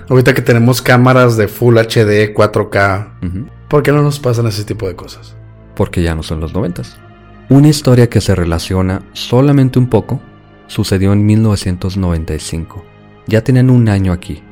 [0.09, 4.87] ahorita que tenemos cámaras de Full HD, 4K, ¿por qué no nos pasan ese tipo
[4.87, 5.35] de cosas?
[5.75, 6.97] Porque ya no son los noventas.
[7.49, 10.21] Una historia que se relaciona solamente un poco
[10.67, 12.83] sucedió en 1995.
[13.27, 14.43] Ya tienen un año aquí,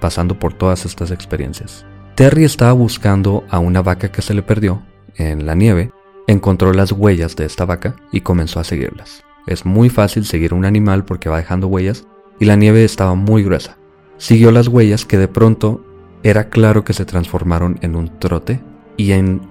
[0.00, 1.84] pasando por todas estas experiencias.
[2.16, 4.82] Terry estaba buscando a una vaca que se le perdió
[5.16, 5.92] en la nieve,
[6.26, 9.22] encontró las huellas de esta vaca y comenzó a seguirlas.
[9.46, 12.06] Es muy fácil seguir un animal porque va dejando huellas
[12.40, 13.76] y la nieve estaba muy gruesa.
[14.16, 15.84] Siguió las huellas que de pronto
[16.22, 18.62] era claro que se transformaron en un trote
[18.96, 19.42] y en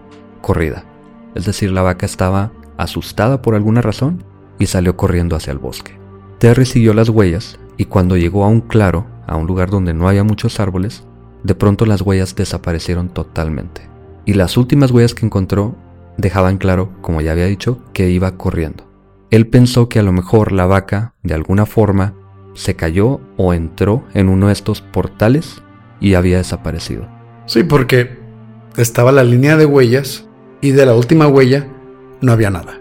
[0.42, 0.86] corrida.
[1.36, 4.24] Es decir, la vaca estaba asustada por alguna razón
[4.58, 6.00] y salió corriendo hacia el bosque.
[6.40, 10.10] Terry siguió las huellas y cuando llegó a un claro, a un lugar donde no
[10.10, 11.04] había muchos árboles,
[11.46, 13.88] de pronto las huellas desaparecieron totalmente.
[14.26, 15.76] Y las últimas huellas que encontró
[16.18, 18.90] dejaban claro, como ya había dicho, que iba corriendo.
[19.30, 22.16] Él pensó que a lo mejor la vaca, de alguna forma,
[22.56, 25.62] se cayó o entró en uno de estos portales
[26.00, 27.08] y había desaparecido.
[27.46, 28.18] Sí, porque
[28.78, 30.26] estaba la línea de huellas
[30.62, 31.68] y de la última huella
[32.22, 32.80] no había nada.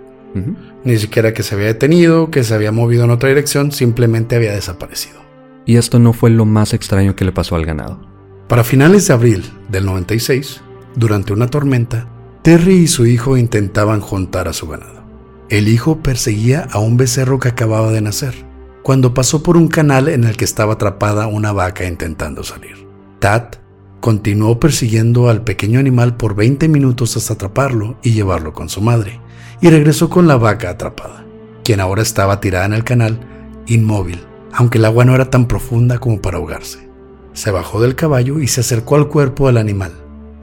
[0.85, 4.53] Ni siquiera que se había detenido, que se había movido en otra dirección, simplemente había
[4.53, 5.21] desaparecido.
[5.67, 8.14] Y esto no fue lo más extraño que le pasó al ganado.
[8.49, 10.61] Para finales de abril del 96,
[10.97, 12.09] durante una tormenta,
[12.43, 15.03] Terry y su hijo intentaban juntar a su ganado.
[15.49, 18.35] El hijo perseguía a un becerro que acababa de nacer,
[18.83, 22.87] cuando pasó por un canal en el que estaba atrapada una vaca intentando salir.
[23.19, 23.45] Tad
[24.01, 29.23] continuó persiguiendo al pequeño animal por 20 minutos hasta atraparlo y llevarlo con su madre,
[29.63, 31.25] y regresó con la vaca atrapada,
[31.65, 33.21] quien ahora estaba tirada en el canal,
[33.67, 34.21] inmóvil,
[34.53, 36.94] aunque el agua no era tan profunda como para ahogarse.
[37.35, 39.93] Se bajó del caballo y se acercó al cuerpo del animal,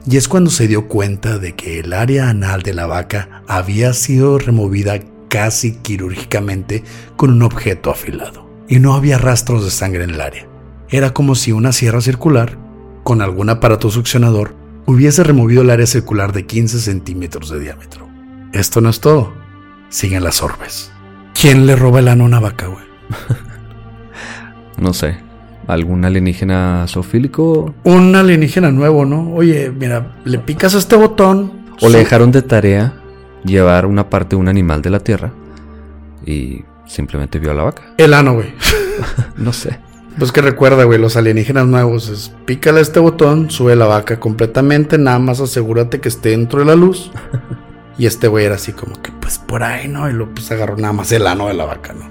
[0.06, 3.92] y es cuando se dio cuenta de que el área anal de la vaca había
[3.94, 6.84] sido removida casi quirúrgicamente
[7.16, 10.46] con un objeto afilado, y no había rastros de sangre en el área.
[10.90, 12.58] Era como si una sierra circular,
[13.02, 18.06] con algún aparato succionador, hubiese removido el área circular de 15 centímetros de diámetro.
[18.52, 19.32] Esto no es todo.
[19.88, 20.92] Siguen las orbes.
[21.32, 22.84] ¿Quién le roba el ano a una vaca, güey?
[24.78, 25.31] no sé.
[25.66, 27.74] ¿Algún alienígena zoofílico?
[27.84, 29.32] Un alienígena nuevo, ¿no?
[29.34, 31.52] Oye, mira, le picas a este botón.
[31.80, 32.94] O le dejaron de tarea
[33.44, 35.32] llevar una parte de un animal de la tierra
[36.24, 37.82] y simplemente vio a la vaca.
[37.98, 38.54] El ano, güey.
[39.36, 39.78] no sé.
[40.18, 44.20] Pues que recuerda, güey, los alienígenas nuevos es pícale a este botón, sube la vaca
[44.20, 47.10] completamente, nada más asegúrate que esté dentro de la luz.
[47.98, 50.08] Y este güey era así como que, pues por ahí, ¿no?
[50.08, 52.08] Y lo pues agarró nada más el ano de la vaca, ¿no?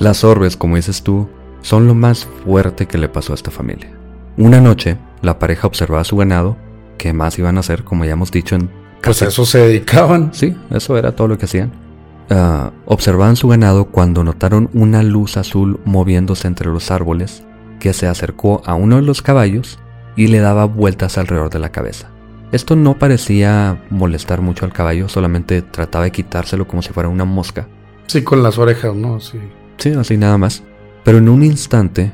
[0.00, 1.28] Las orbes, como dices tú,
[1.62, 3.90] son lo más fuerte que le pasó a esta familia.
[4.36, 6.56] Una noche, la pareja observaba a su ganado,
[6.98, 8.70] que más iban a hacer, como ya hemos dicho en...
[9.02, 10.30] Pues a eso se dedicaban.
[10.34, 11.72] Sí, eso era todo lo que hacían.
[12.28, 17.42] Ah, observaban su ganado cuando notaron una luz azul moviéndose entre los árboles
[17.80, 19.78] que se acercó a uno de los caballos
[20.14, 22.10] y le daba vueltas alrededor de la cabeza.
[22.52, 27.24] Esto no parecía molestar mucho al caballo, solamente trataba de quitárselo como si fuera una
[27.24, 27.68] mosca.
[28.06, 29.20] Sí, con las orejas, ¿no?
[29.20, 29.38] Sí.
[29.78, 30.62] Sí, así nada más.
[31.04, 32.12] Pero en un instante,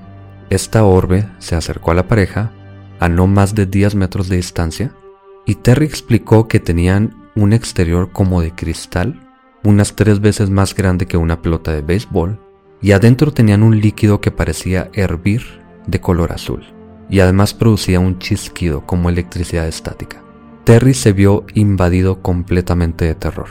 [0.50, 2.52] esta orbe se acercó a la pareja
[3.00, 4.92] a no más de 10 metros de distancia
[5.44, 9.20] y Terry explicó que tenían un exterior como de cristal,
[9.62, 12.40] unas tres veces más grande que una pelota de béisbol,
[12.82, 15.42] y adentro tenían un líquido que parecía hervir
[15.86, 16.64] de color azul,
[17.08, 20.22] y además producía un chisquido como electricidad estática.
[20.64, 23.48] Terry se vio invadido completamente de terror,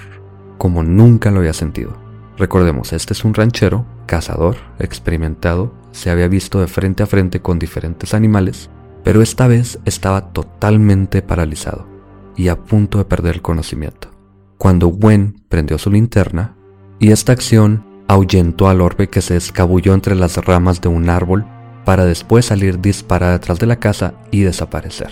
[0.57, 2.04] como nunca lo había sentido.
[2.37, 7.59] Recordemos, este es un ranchero, cazador, experimentado, se había visto de frente a frente con
[7.59, 8.69] diferentes animales,
[9.03, 11.87] pero esta vez estaba totalmente paralizado
[12.35, 14.11] y a punto de perder el conocimiento.
[14.57, 16.55] Cuando Gwen prendió su linterna,
[16.99, 21.45] y esta acción ahuyentó al orbe que se escabulló entre las ramas de un árbol
[21.85, 25.11] para después salir disparada detrás de la casa y desaparecer.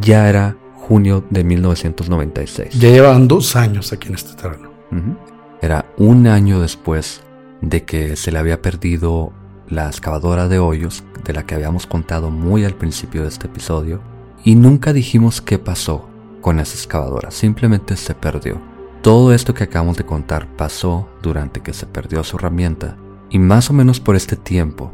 [0.00, 2.78] Ya era junio de 1996.
[2.78, 4.70] Ya llevaban dos años aquí en este terreno.
[5.62, 7.22] Era un año después
[7.60, 9.32] de que se le había perdido
[9.68, 14.00] la excavadora de hoyos de la que habíamos contado muy al principio de este episodio
[14.42, 16.08] y nunca dijimos qué pasó
[16.40, 18.60] con esa excavadora, simplemente se perdió.
[19.02, 22.96] Todo esto que acabamos de contar pasó durante que se perdió su herramienta
[23.28, 24.92] y más o menos por este tiempo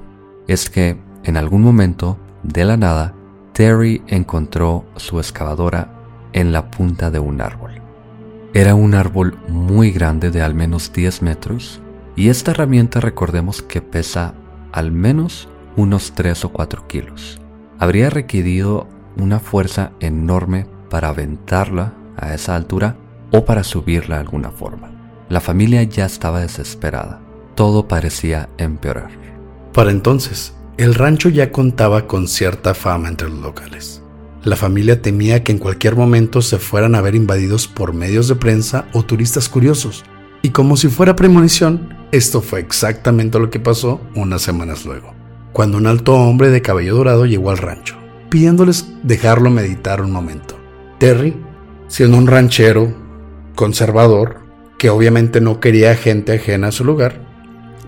[0.48, 3.14] es que en algún momento, de la nada,
[3.52, 5.92] Terry encontró su excavadora
[6.33, 7.65] en la punta de un árbol.
[8.57, 11.83] Era un árbol muy grande de al menos 10 metros
[12.16, 14.33] y esta herramienta recordemos que pesa
[14.73, 17.38] al menos unos 3 o 4 kilos.
[17.79, 18.88] Habría requerido
[19.19, 22.97] una fuerza enorme para aventarla a esa altura
[23.31, 24.90] o para subirla de alguna forma.
[25.29, 27.21] La familia ya estaba desesperada.
[27.57, 29.11] Todo parecía empeorar.
[29.75, 34.03] Para entonces, el rancho ya contaba con cierta fama entre los locales.
[34.47, 38.37] La familia temía que en cualquier momento se fueran a ver invadidos por medios de
[38.37, 40.05] prensa o turistas curiosos.
[40.40, 45.15] Y como si fuera premonición, esto fue exactamente lo que pasó unas semanas luego,
[45.53, 47.97] cuando un alto hombre de cabello dorado llegó al rancho,
[48.31, 50.57] pidiéndoles dejarlo meditar un momento.
[51.01, 51.35] Terry,
[51.88, 52.94] siendo un ranchero
[53.57, 54.42] conservador,
[54.79, 57.21] que obviamente no quería gente ajena a su lugar,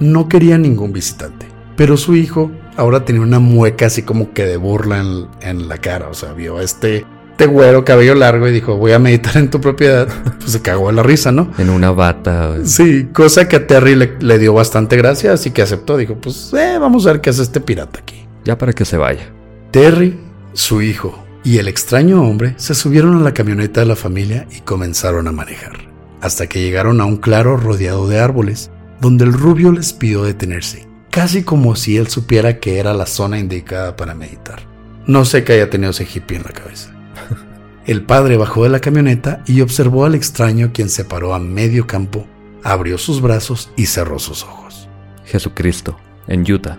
[0.01, 1.47] no quería ningún visitante.
[1.77, 5.05] Pero su hijo ahora tenía una mueca así como que de burla
[5.41, 6.09] en, la cara.
[6.09, 9.51] O sea, vio a este, este güero cabello largo y dijo, voy a meditar en
[9.51, 10.09] tu propiedad.
[10.39, 11.53] Pues se cagó en la risa, ¿no?
[11.59, 12.57] En una bata.
[12.65, 15.97] Sí, cosa que a Terry le, dio bastante gracia, así que aceptó.
[15.97, 18.27] Dijo, pues eh, vamos a ver qué hace este pirata aquí.
[18.45, 19.31] Ya para que se vaya.
[19.71, 20.19] Terry,
[20.55, 24.61] su hijo y el extraño hombre se subieron a la camioneta de la familia y
[24.61, 25.79] comenzaron a manejar,
[26.21, 28.71] hasta que llegaron a un claro rodeado de árboles,
[29.01, 30.88] donde el rubio les pidió detenerse,
[31.19, 34.61] casi como si él supiera que era la zona indicada para meditar.
[35.05, 36.95] No sé que haya tenido ese hippie en la cabeza.
[37.87, 41.89] El padre bajó de la camioneta y observó al extraño quien se paró a medio
[41.89, 42.25] campo,
[42.63, 44.89] abrió sus brazos y cerró sus ojos.
[45.25, 45.97] Jesucristo,
[46.29, 46.79] en Utah.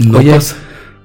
[0.00, 0.56] No Oye, pasa-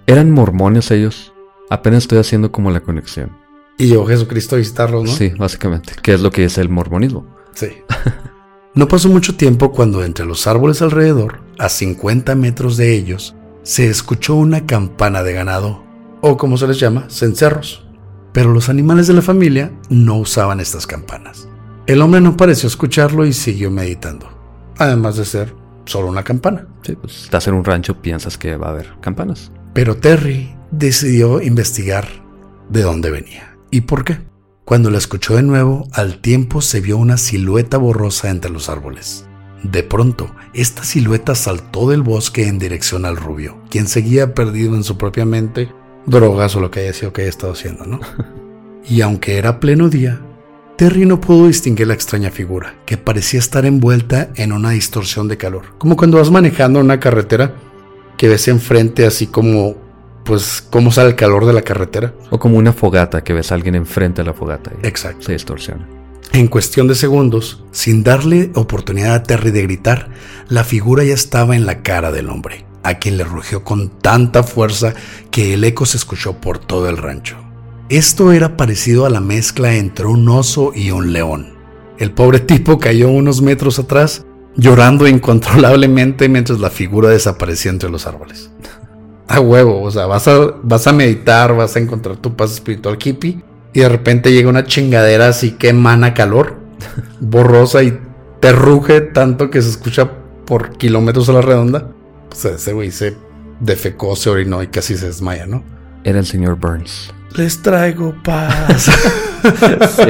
[0.08, 1.34] ¿Eran mormones ellos?
[1.70, 3.38] Apenas estoy haciendo como la conexión.
[3.78, 5.12] Y llegó Jesucristo a visitarlos, ¿no?
[5.12, 5.94] Sí, básicamente.
[6.02, 7.28] ¿Qué es lo que es el mormonismo?
[7.54, 7.68] Sí.
[8.74, 13.88] No pasó mucho tiempo cuando entre los árboles alrededor, a 50 metros de ellos, se
[13.88, 15.84] escuchó una campana de ganado,
[16.20, 17.86] o como se les llama, cencerros.
[18.34, 21.48] Pero los animales de la familia no usaban estas campanas.
[21.86, 24.28] El hombre no pareció escucharlo y siguió meditando,
[24.78, 25.54] además de ser
[25.86, 26.68] solo una campana.
[26.82, 29.52] Sí, pues estás en un rancho, piensas que va a haber campanas.
[29.74, 32.08] Pero Terry decidió investigar
[32.70, 34.20] de dónde venía y por qué.
[34.66, 39.28] Cuando la escuchó de nuevo, al tiempo se vio una silueta borrosa entre los árboles.
[39.64, 44.84] De pronto, esta silueta saltó del bosque en dirección al rubio, quien seguía perdido en
[44.84, 45.72] su propia mente,
[46.06, 48.00] drogas o lo que haya sido que haya estado haciendo, ¿no?
[48.84, 50.20] Y aunque era pleno día,
[50.76, 55.38] Terry no pudo distinguir la extraña figura, que parecía estar envuelta en una distorsión de
[55.38, 57.54] calor, como cuando vas manejando una carretera
[58.18, 59.76] que ves enfrente así como,
[60.26, 62.16] pues, cómo sale el calor de la carretera.
[62.32, 65.28] O como una fogata que ves a alguien enfrente de la fogata y Exacto.
[65.28, 65.88] se distorsiona.
[66.34, 70.12] En cuestión de segundos, sin darle oportunidad a Terry de gritar,
[70.48, 74.42] la figura ya estaba en la cara del hombre, a quien le rugió con tanta
[74.42, 74.94] fuerza
[75.30, 77.36] que el eco se escuchó por todo el rancho.
[77.90, 81.58] Esto era parecido a la mezcla entre un oso y un león.
[81.98, 84.26] El pobre tipo cayó unos metros atrás,
[84.56, 88.50] llorando incontrolablemente mientras la figura desaparecía entre los árboles.
[89.28, 92.98] A huevo, o sea, vas a, vas a meditar, vas a encontrar tu paz espiritual
[93.02, 93.42] hippie
[93.74, 96.58] y de repente llega una chingadera así que emana calor,
[97.20, 98.00] borrosa y
[98.40, 100.12] te ruge tanto que se escucha
[100.46, 101.88] por kilómetros a la redonda.
[102.30, 103.16] Pues ese güey se
[103.60, 105.64] defecó, se orinó y casi se desmaya, ¿no?
[106.04, 107.14] Era el señor Burns.
[107.36, 108.90] Les traigo paz.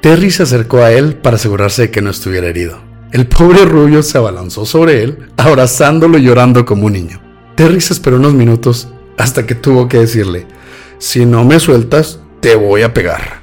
[0.00, 2.80] Terry se acercó a él para asegurarse de que no estuviera herido.
[3.12, 7.20] El pobre rubio se abalanzó sobre él, abrazándolo y llorando como un niño.
[7.54, 10.46] Terry se esperó unos minutos hasta que tuvo que decirle,
[10.98, 13.40] si no me sueltas, te voy a pegar.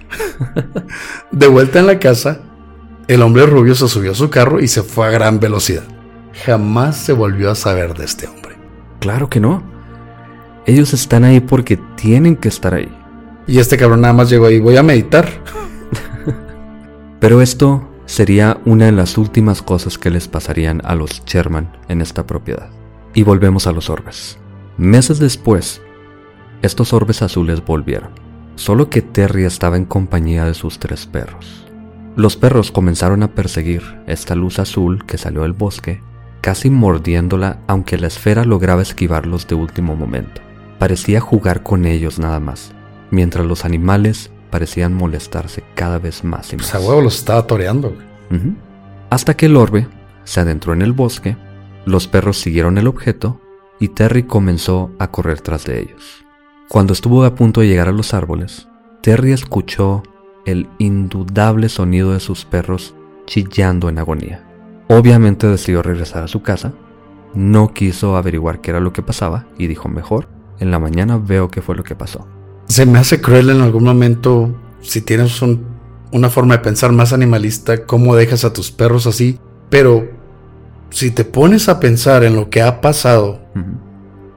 [1.31, 2.41] De vuelta en la casa,
[3.07, 5.85] el hombre rubio se subió a su carro y se fue a gran velocidad.
[6.45, 8.57] Jamás se volvió a saber de este hombre.
[8.99, 9.63] Claro que no.
[10.65, 12.93] Ellos están ahí porque tienen que estar ahí.
[13.47, 15.29] Y este cabrón nada más llegó ahí, voy a meditar.
[17.21, 22.01] Pero esto sería una de las últimas cosas que les pasarían a los Sherman en
[22.01, 22.69] esta propiedad.
[23.13, 24.37] Y volvemos a los orbes.
[24.77, 25.81] Meses después,
[26.61, 28.11] estos orbes azules volvieron,
[28.59, 31.65] solo que Terry estaba en compañía de sus tres perros.
[32.17, 36.01] Los perros comenzaron a perseguir esta luz azul que salió del bosque,
[36.41, 40.41] casi mordiéndola aunque la esfera lograba esquivarlos de último momento.
[40.77, 42.73] Parecía jugar con ellos nada más,
[43.11, 46.69] mientras los animales parecían molestarse cada vez más y más.
[46.69, 47.95] Pues a huevo los estaba toreando.
[49.09, 49.87] Hasta que el orbe
[50.25, 51.37] se adentró en el bosque,
[51.85, 53.39] los perros siguieron el objeto
[53.79, 56.25] y Terry comenzó a correr tras de ellos.
[56.69, 58.67] Cuando estuvo a punto de llegar a los árboles,
[59.01, 60.03] Terry escuchó
[60.45, 62.93] el indudable sonido de sus perros
[63.25, 64.45] chillando en agonía.
[64.87, 66.73] Obviamente decidió regresar a su casa,
[67.33, 70.27] no quiso averiguar qué era lo que pasaba y dijo mejor,
[70.59, 72.27] en la mañana veo qué fue lo que pasó.
[72.65, 75.65] Se me hace cruel en algún momento, si tienes un-
[76.11, 79.39] una forma de pensar más animalista, cómo dejas a tus perros así.
[79.71, 80.07] Pero
[80.91, 83.39] si te pones a pensar en lo que ha pasado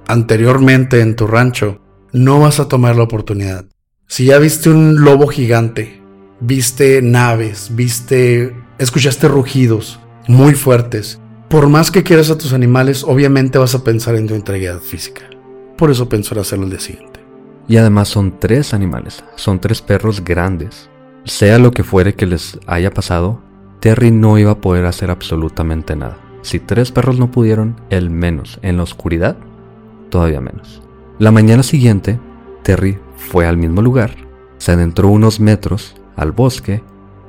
[0.07, 1.79] anteriormente en tu rancho,
[2.13, 3.67] no vas a tomar la oportunidad.
[4.07, 6.03] Si ya viste un lobo gigante,
[6.41, 9.99] viste naves, viste, escuchaste rugidos
[10.29, 14.35] muy fuertes, por más que quieras a tus animales, obviamente vas a pensar en tu
[14.35, 15.23] integridad física.
[15.77, 17.21] Por eso pensó en hacerlo el día siguiente.
[17.69, 20.89] Y además son tres animales, son tres perros grandes.
[21.25, 23.43] Sea lo que fuere que les haya pasado,
[23.81, 26.19] Terry no iba a poder hacer absolutamente nada.
[26.43, 28.59] Si tres perros no pudieron, él menos.
[28.63, 29.37] En la oscuridad,
[30.09, 30.83] todavía menos.
[31.23, 32.19] La mañana siguiente,
[32.65, 34.17] Terry fue al mismo lugar,
[34.59, 36.83] se adentró unos metros al bosque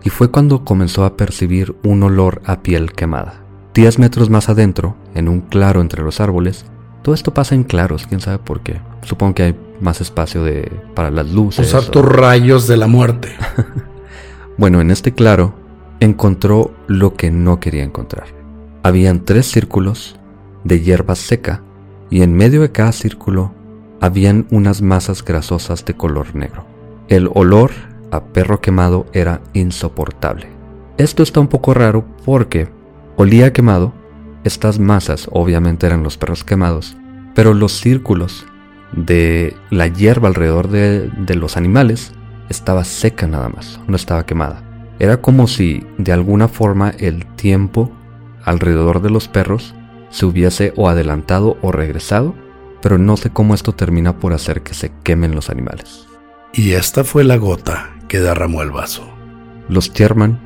[0.04, 3.44] y fue cuando comenzó a percibir un olor a piel quemada.
[3.76, 6.66] Diez metros más adentro, en un claro entre los árboles,
[7.04, 8.82] todo esto pasa en claros, quién sabe por qué.
[9.04, 11.68] Supongo que hay más espacio de, para las luces.
[11.68, 13.30] Usar o- tus rayos de la muerte.
[14.58, 15.54] Bueno, en este claro
[16.00, 18.26] encontró lo que no quería encontrar.
[18.82, 20.20] Habían tres círculos
[20.64, 21.62] de hierba seca
[22.12, 23.52] y en medio de cada círculo
[24.04, 26.66] habían unas masas grasosas de color negro.
[27.08, 27.72] El olor
[28.12, 30.48] a perro quemado era insoportable.
[30.98, 32.68] Esto está un poco raro porque
[33.16, 33.94] olía quemado,
[34.44, 36.98] estas masas obviamente eran los perros quemados,
[37.34, 38.46] pero los círculos
[38.92, 42.12] de la hierba alrededor de, de los animales
[42.50, 44.64] estaba seca nada más, no estaba quemada.
[45.00, 47.90] Era como si de alguna forma el tiempo
[48.44, 49.74] alrededor de los perros
[50.10, 52.36] se hubiese o adelantado o regresado,
[52.84, 56.06] pero no sé cómo esto termina por hacer que se quemen los animales.
[56.52, 59.08] Y esta fue la gota que derramó el vaso.
[59.70, 60.38] Los Sherman,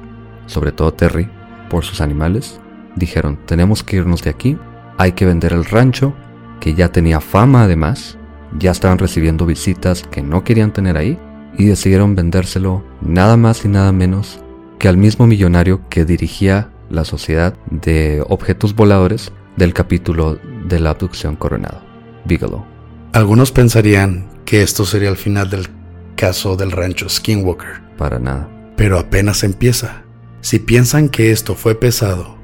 [0.46, 1.28] sobre todo Terry,
[1.68, 2.62] por sus animales,
[2.96, 4.56] dijeron, tenemos que irnos de aquí,
[5.00, 6.14] hay que vender el rancho,
[6.60, 8.20] que ya tenía fama además,
[8.60, 11.20] ya estaban recibiendo visitas que no querían tener ahí,
[11.58, 14.40] y decidieron vendérselo nada más y nada menos
[14.78, 20.92] que al mismo millonario que dirigía la sociedad de objetos voladores del capítulo de la
[20.92, 21.87] abducción coronado,
[22.28, 22.66] Bigelow.
[23.14, 25.68] Algunos pensarían que esto sería el final del
[26.16, 27.82] caso del rancho Skinwalker.
[27.98, 28.50] Para nada.
[28.76, 30.04] Pero apenas empieza.
[30.42, 32.38] Si piensan que esto fue pesado,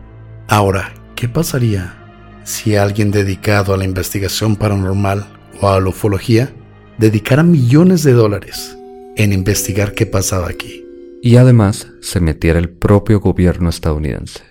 [0.48, 1.96] ahora, ¿qué pasaría
[2.44, 5.28] si alguien dedicado a la investigación paranormal
[5.62, 6.54] o a la ufología
[6.98, 8.78] dedicara millones de dólares
[9.16, 10.86] en investigar qué pasaba aquí?
[11.22, 14.42] Y además se metiera el propio gobierno estadounidense.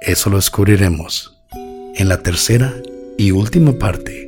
[0.00, 1.42] Eso lo descubriremos
[1.96, 2.72] en la tercera
[3.18, 4.23] y última parte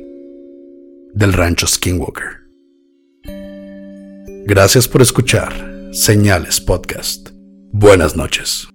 [1.17, 2.43] del rancho Skinwalker.
[4.45, 5.51] Gracias por escuchar
[5.91, 7.29] Señales Podcast.
[7.73, 8.67] Buenas noches.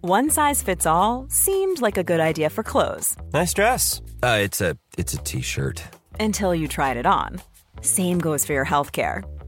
[0.00, 4.02] One size fits all seemed like a good idea for clothes Nice dress.
[4.22, 5.82] Uh, it's a it's a t-shirt.
[6.18, 7.40] until you tried it on.
[7.82, 9.22] Same goes for your healthcare.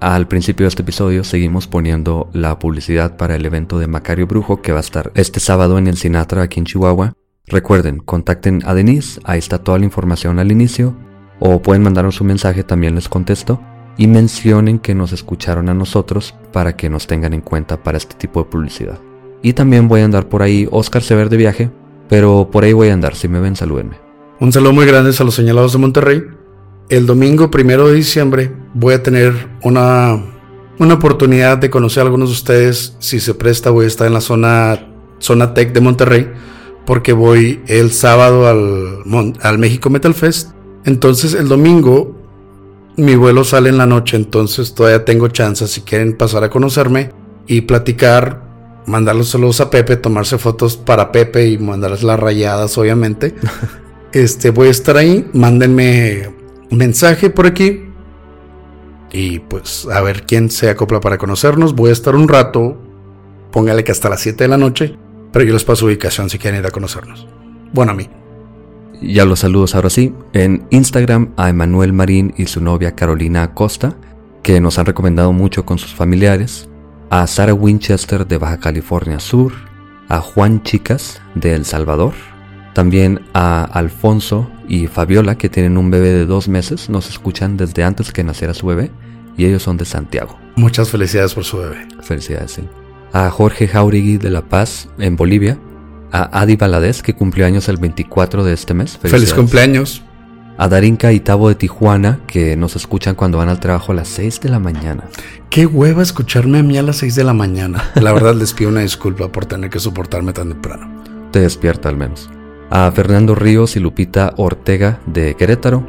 [0.00, 4.60] al principio de este episodio seguimos poniendo la publicidad para el evento de Macario Brujo
[4.60, 7.14] que va a estar este sábado en el Sinatra aquí en Chihuahua.
[7.46, 10.96] Recuerden, contacten a Denise, ahí está toda la información al inicio,
[11.40, 13.60] o pueden mandarnos un mensaje, también les contesto,
[13.96, 18.14] y mencionen que nos escucharon a nosotros para que nos tengan en cuenta para este
[18.14, 18.98] tipo de publicidad.
[19.42, 21.70] Y también voy a andar por ahí, Oscar se ver de viaje,
[22.08, 23.96] pero por ahí voy a andar, si me ven salúdenme.
[24.40, 26.22] Un saludo muy grande a los señalados de Monterrey.
[26.88, 30.20] El domingo primero de diciembre voy a tener una,
[30.78, 32.96] una oportunidad de conocer a algunos de ustedes.
[32.98, 36.30] Si se presta, voy a estar en la zona, zona Tech de Monterrey.
[36.84, 40.50] Porque voy el sábado al, al México Metal Fest.
[40.84, 42.24] Entonces el domingo
[42.96, 44.16] mi vuelo sale en la noche.
[44.16, 47.10] Entonces todavía tengo chance si quieren pasar a conocerme
[47.46, 48.42] y platicar.
[48.86, 53.34] Mandarles saludos a Pepe, tomarse fotos para Pepe y mandarles las rayadas, obviamente.
[54.12, 55.28] Este, voy a estar ahí.
[55.32, 56.28] Mándenme
[56.70, 57.82] un mensaje por aquí.
[59.14, 61.76] Y pues a ver quién se acopla para conocernos.
[61.76, 62.76] Voy a estar un rato.
[63.52, 64.98] Póngale que hasta las 7 de la noche.
[65.32, 67.28] Pero yo les paso ubicación si quieren ir a conocernos.
[67.72, 68.10] Bueno, a mí.
[69.00, 70.12] Ya los saludos ahora sí.
[70.32, 73.96] En Instagram a Emanuel Marín y su novia Carolina Acosta,
[74.42, 76.68] que nos han recomendado mucho con sus familiares.
[77.08, 79.52] A Sara Winchester de Baja California Sur.
[80.08, 82.14] A Juan Chicas de El Salvador.
[82.74, 86.90] También a Alfonso y Fabiola, que tienen un bebé de dos meses.
[86.90, 88.90] Nos escuchan desde antes que naciera su bebé.
[89.36, 90.36] Y ellos son de Santiago.
[90.56, 91.86] Muchas felicidades por su bebé.
[92.02, 92.62] Felicidades, sí.
[93.12, 95.58] A Jorge Jauregui de La Paz, en Bolivia.
[96.10, 98.98] A Adi Valadez, que cumplió años el 24 de este mes.
[99.00, 100.02] Feliz cumpleaños.
[100.58, 104.08] A Darinka y Tabo de Tijuana, que nos escuchan cuando van al trabajo a las
[104.08, 105.04] 6 de la mañana.
[105.50, 107.90] Qué hueva escucharme a mí a las 6 de la mañana.
[107.96, 111.02] La verdad les pido una disculpa por tener que soportarme tan temprano.
[111.32, 112.30] Te despierta al menos.
[112.70, 115.86] A Fernando Ríos y Lupita Ortega de Querétaro.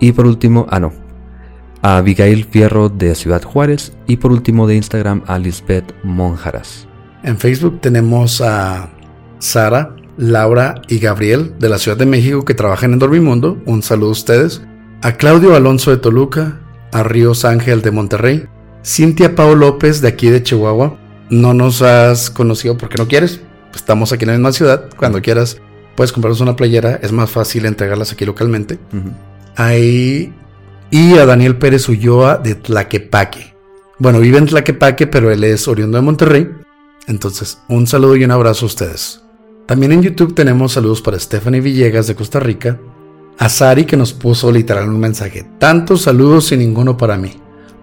[0.00, 0.92] Y por último, ah no.
[1.82, 3.92] A Abigail Fierro de Ciudad Juárez.
[4.06, 6.86] Y por último de Instagram a Lisbeth Monjaras.
[7.22, 8.90] En Facebook tenemos a
[9.38, 13.58] Sara, Laura y Gabriel de la Ciudad de México que trabajan en Dormimundo.
[13.66, 14.62] Un saludo a ustedes.
[15.02, 16.60] A Claudio Alonso de Toluca,
[16.92, 18.46] a Ríos Ángel de Monterrey,
[18.84, 20.96] Cintia Pau López de aquí de Chihuahua.
[21.28, 23.40] No nos has conocido porque no quieres.
[23.74, 24.88] Estamos aquí en la misma ciudad.
[24.96, 25.60] Cuando quieras
[25.96, 27.00] puedes comprarnos una playera.
[27.02, 28.78] Es más fácil entregarlas aquí localmente.
[29.56, 30.32] Ahí.
[30.90, 33.54] Y a Daniel Pérez Ulloa de Tlaquepaque.
[33.98, 36.48] Bueno, vive en Tlaquepaque, pero él es oriundo de Monterrey.
[37.08, 39.22] Entonces, un saludo y un abrazo a ustedes.
[39.66, 42.78] También en YouTube tenemos saludos para Stephanie Villegas de Costa Rica,
[43.38, 47.32] a Sari que nos puso literal un mensaje, tantos saludos y ninguno para mí.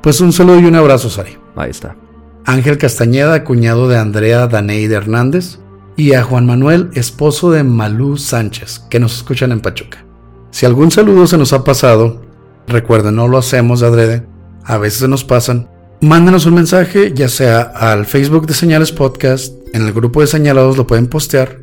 [0.01, 1.37] Pues un saludo y un abrazo, Sari.
[1.55, 1.97] Ahí está.
[2.45, 5.59] Ángel Castañeda, cuñado de Andrea Daneide Hernández,
[5.95, 10.05] y a Juan Manuel, esposo de Malú Sánchez, que nos escuchan en Pachuca.
[10.51, 12.21] Si algún saludo se nos ha pasado,
[12.67, 14.27] recuerden, no lo hacemos de adrede,
[14.63, 15.69] a veces se nos pasan,
[16.01, 20.77] mándenos un mensaje, ya sea al Facebook de Señales Podcast, en el grupo de señalados
[20.77, 21.61] lo pueden postear,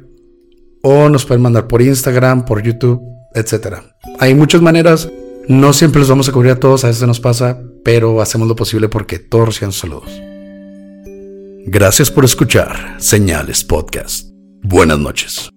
[0.83, 3.01] o nos pueden mandar por Instagram, por YouTube,
[3.35, 3.77] etc.
[4.19, 5.09] Hay muchas maneras,
[5.49, 8.49] no siempre los vamos a cubrir a todos, a veces se nos pasa, pero hacemos
[8.49, 10.30] lo posible porque todos sean saludos.
[11.73, 14.29] Gracias por escuchar Señales Podcast.
[14.65, 15.49] Buenas noches.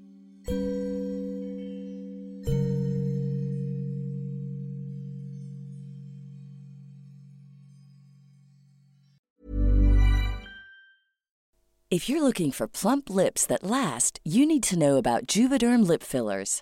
[11.90, 16.04] If you're looking for plump lips that last, you need to know about Juvederm lip
[16.04, 16.62] fillers.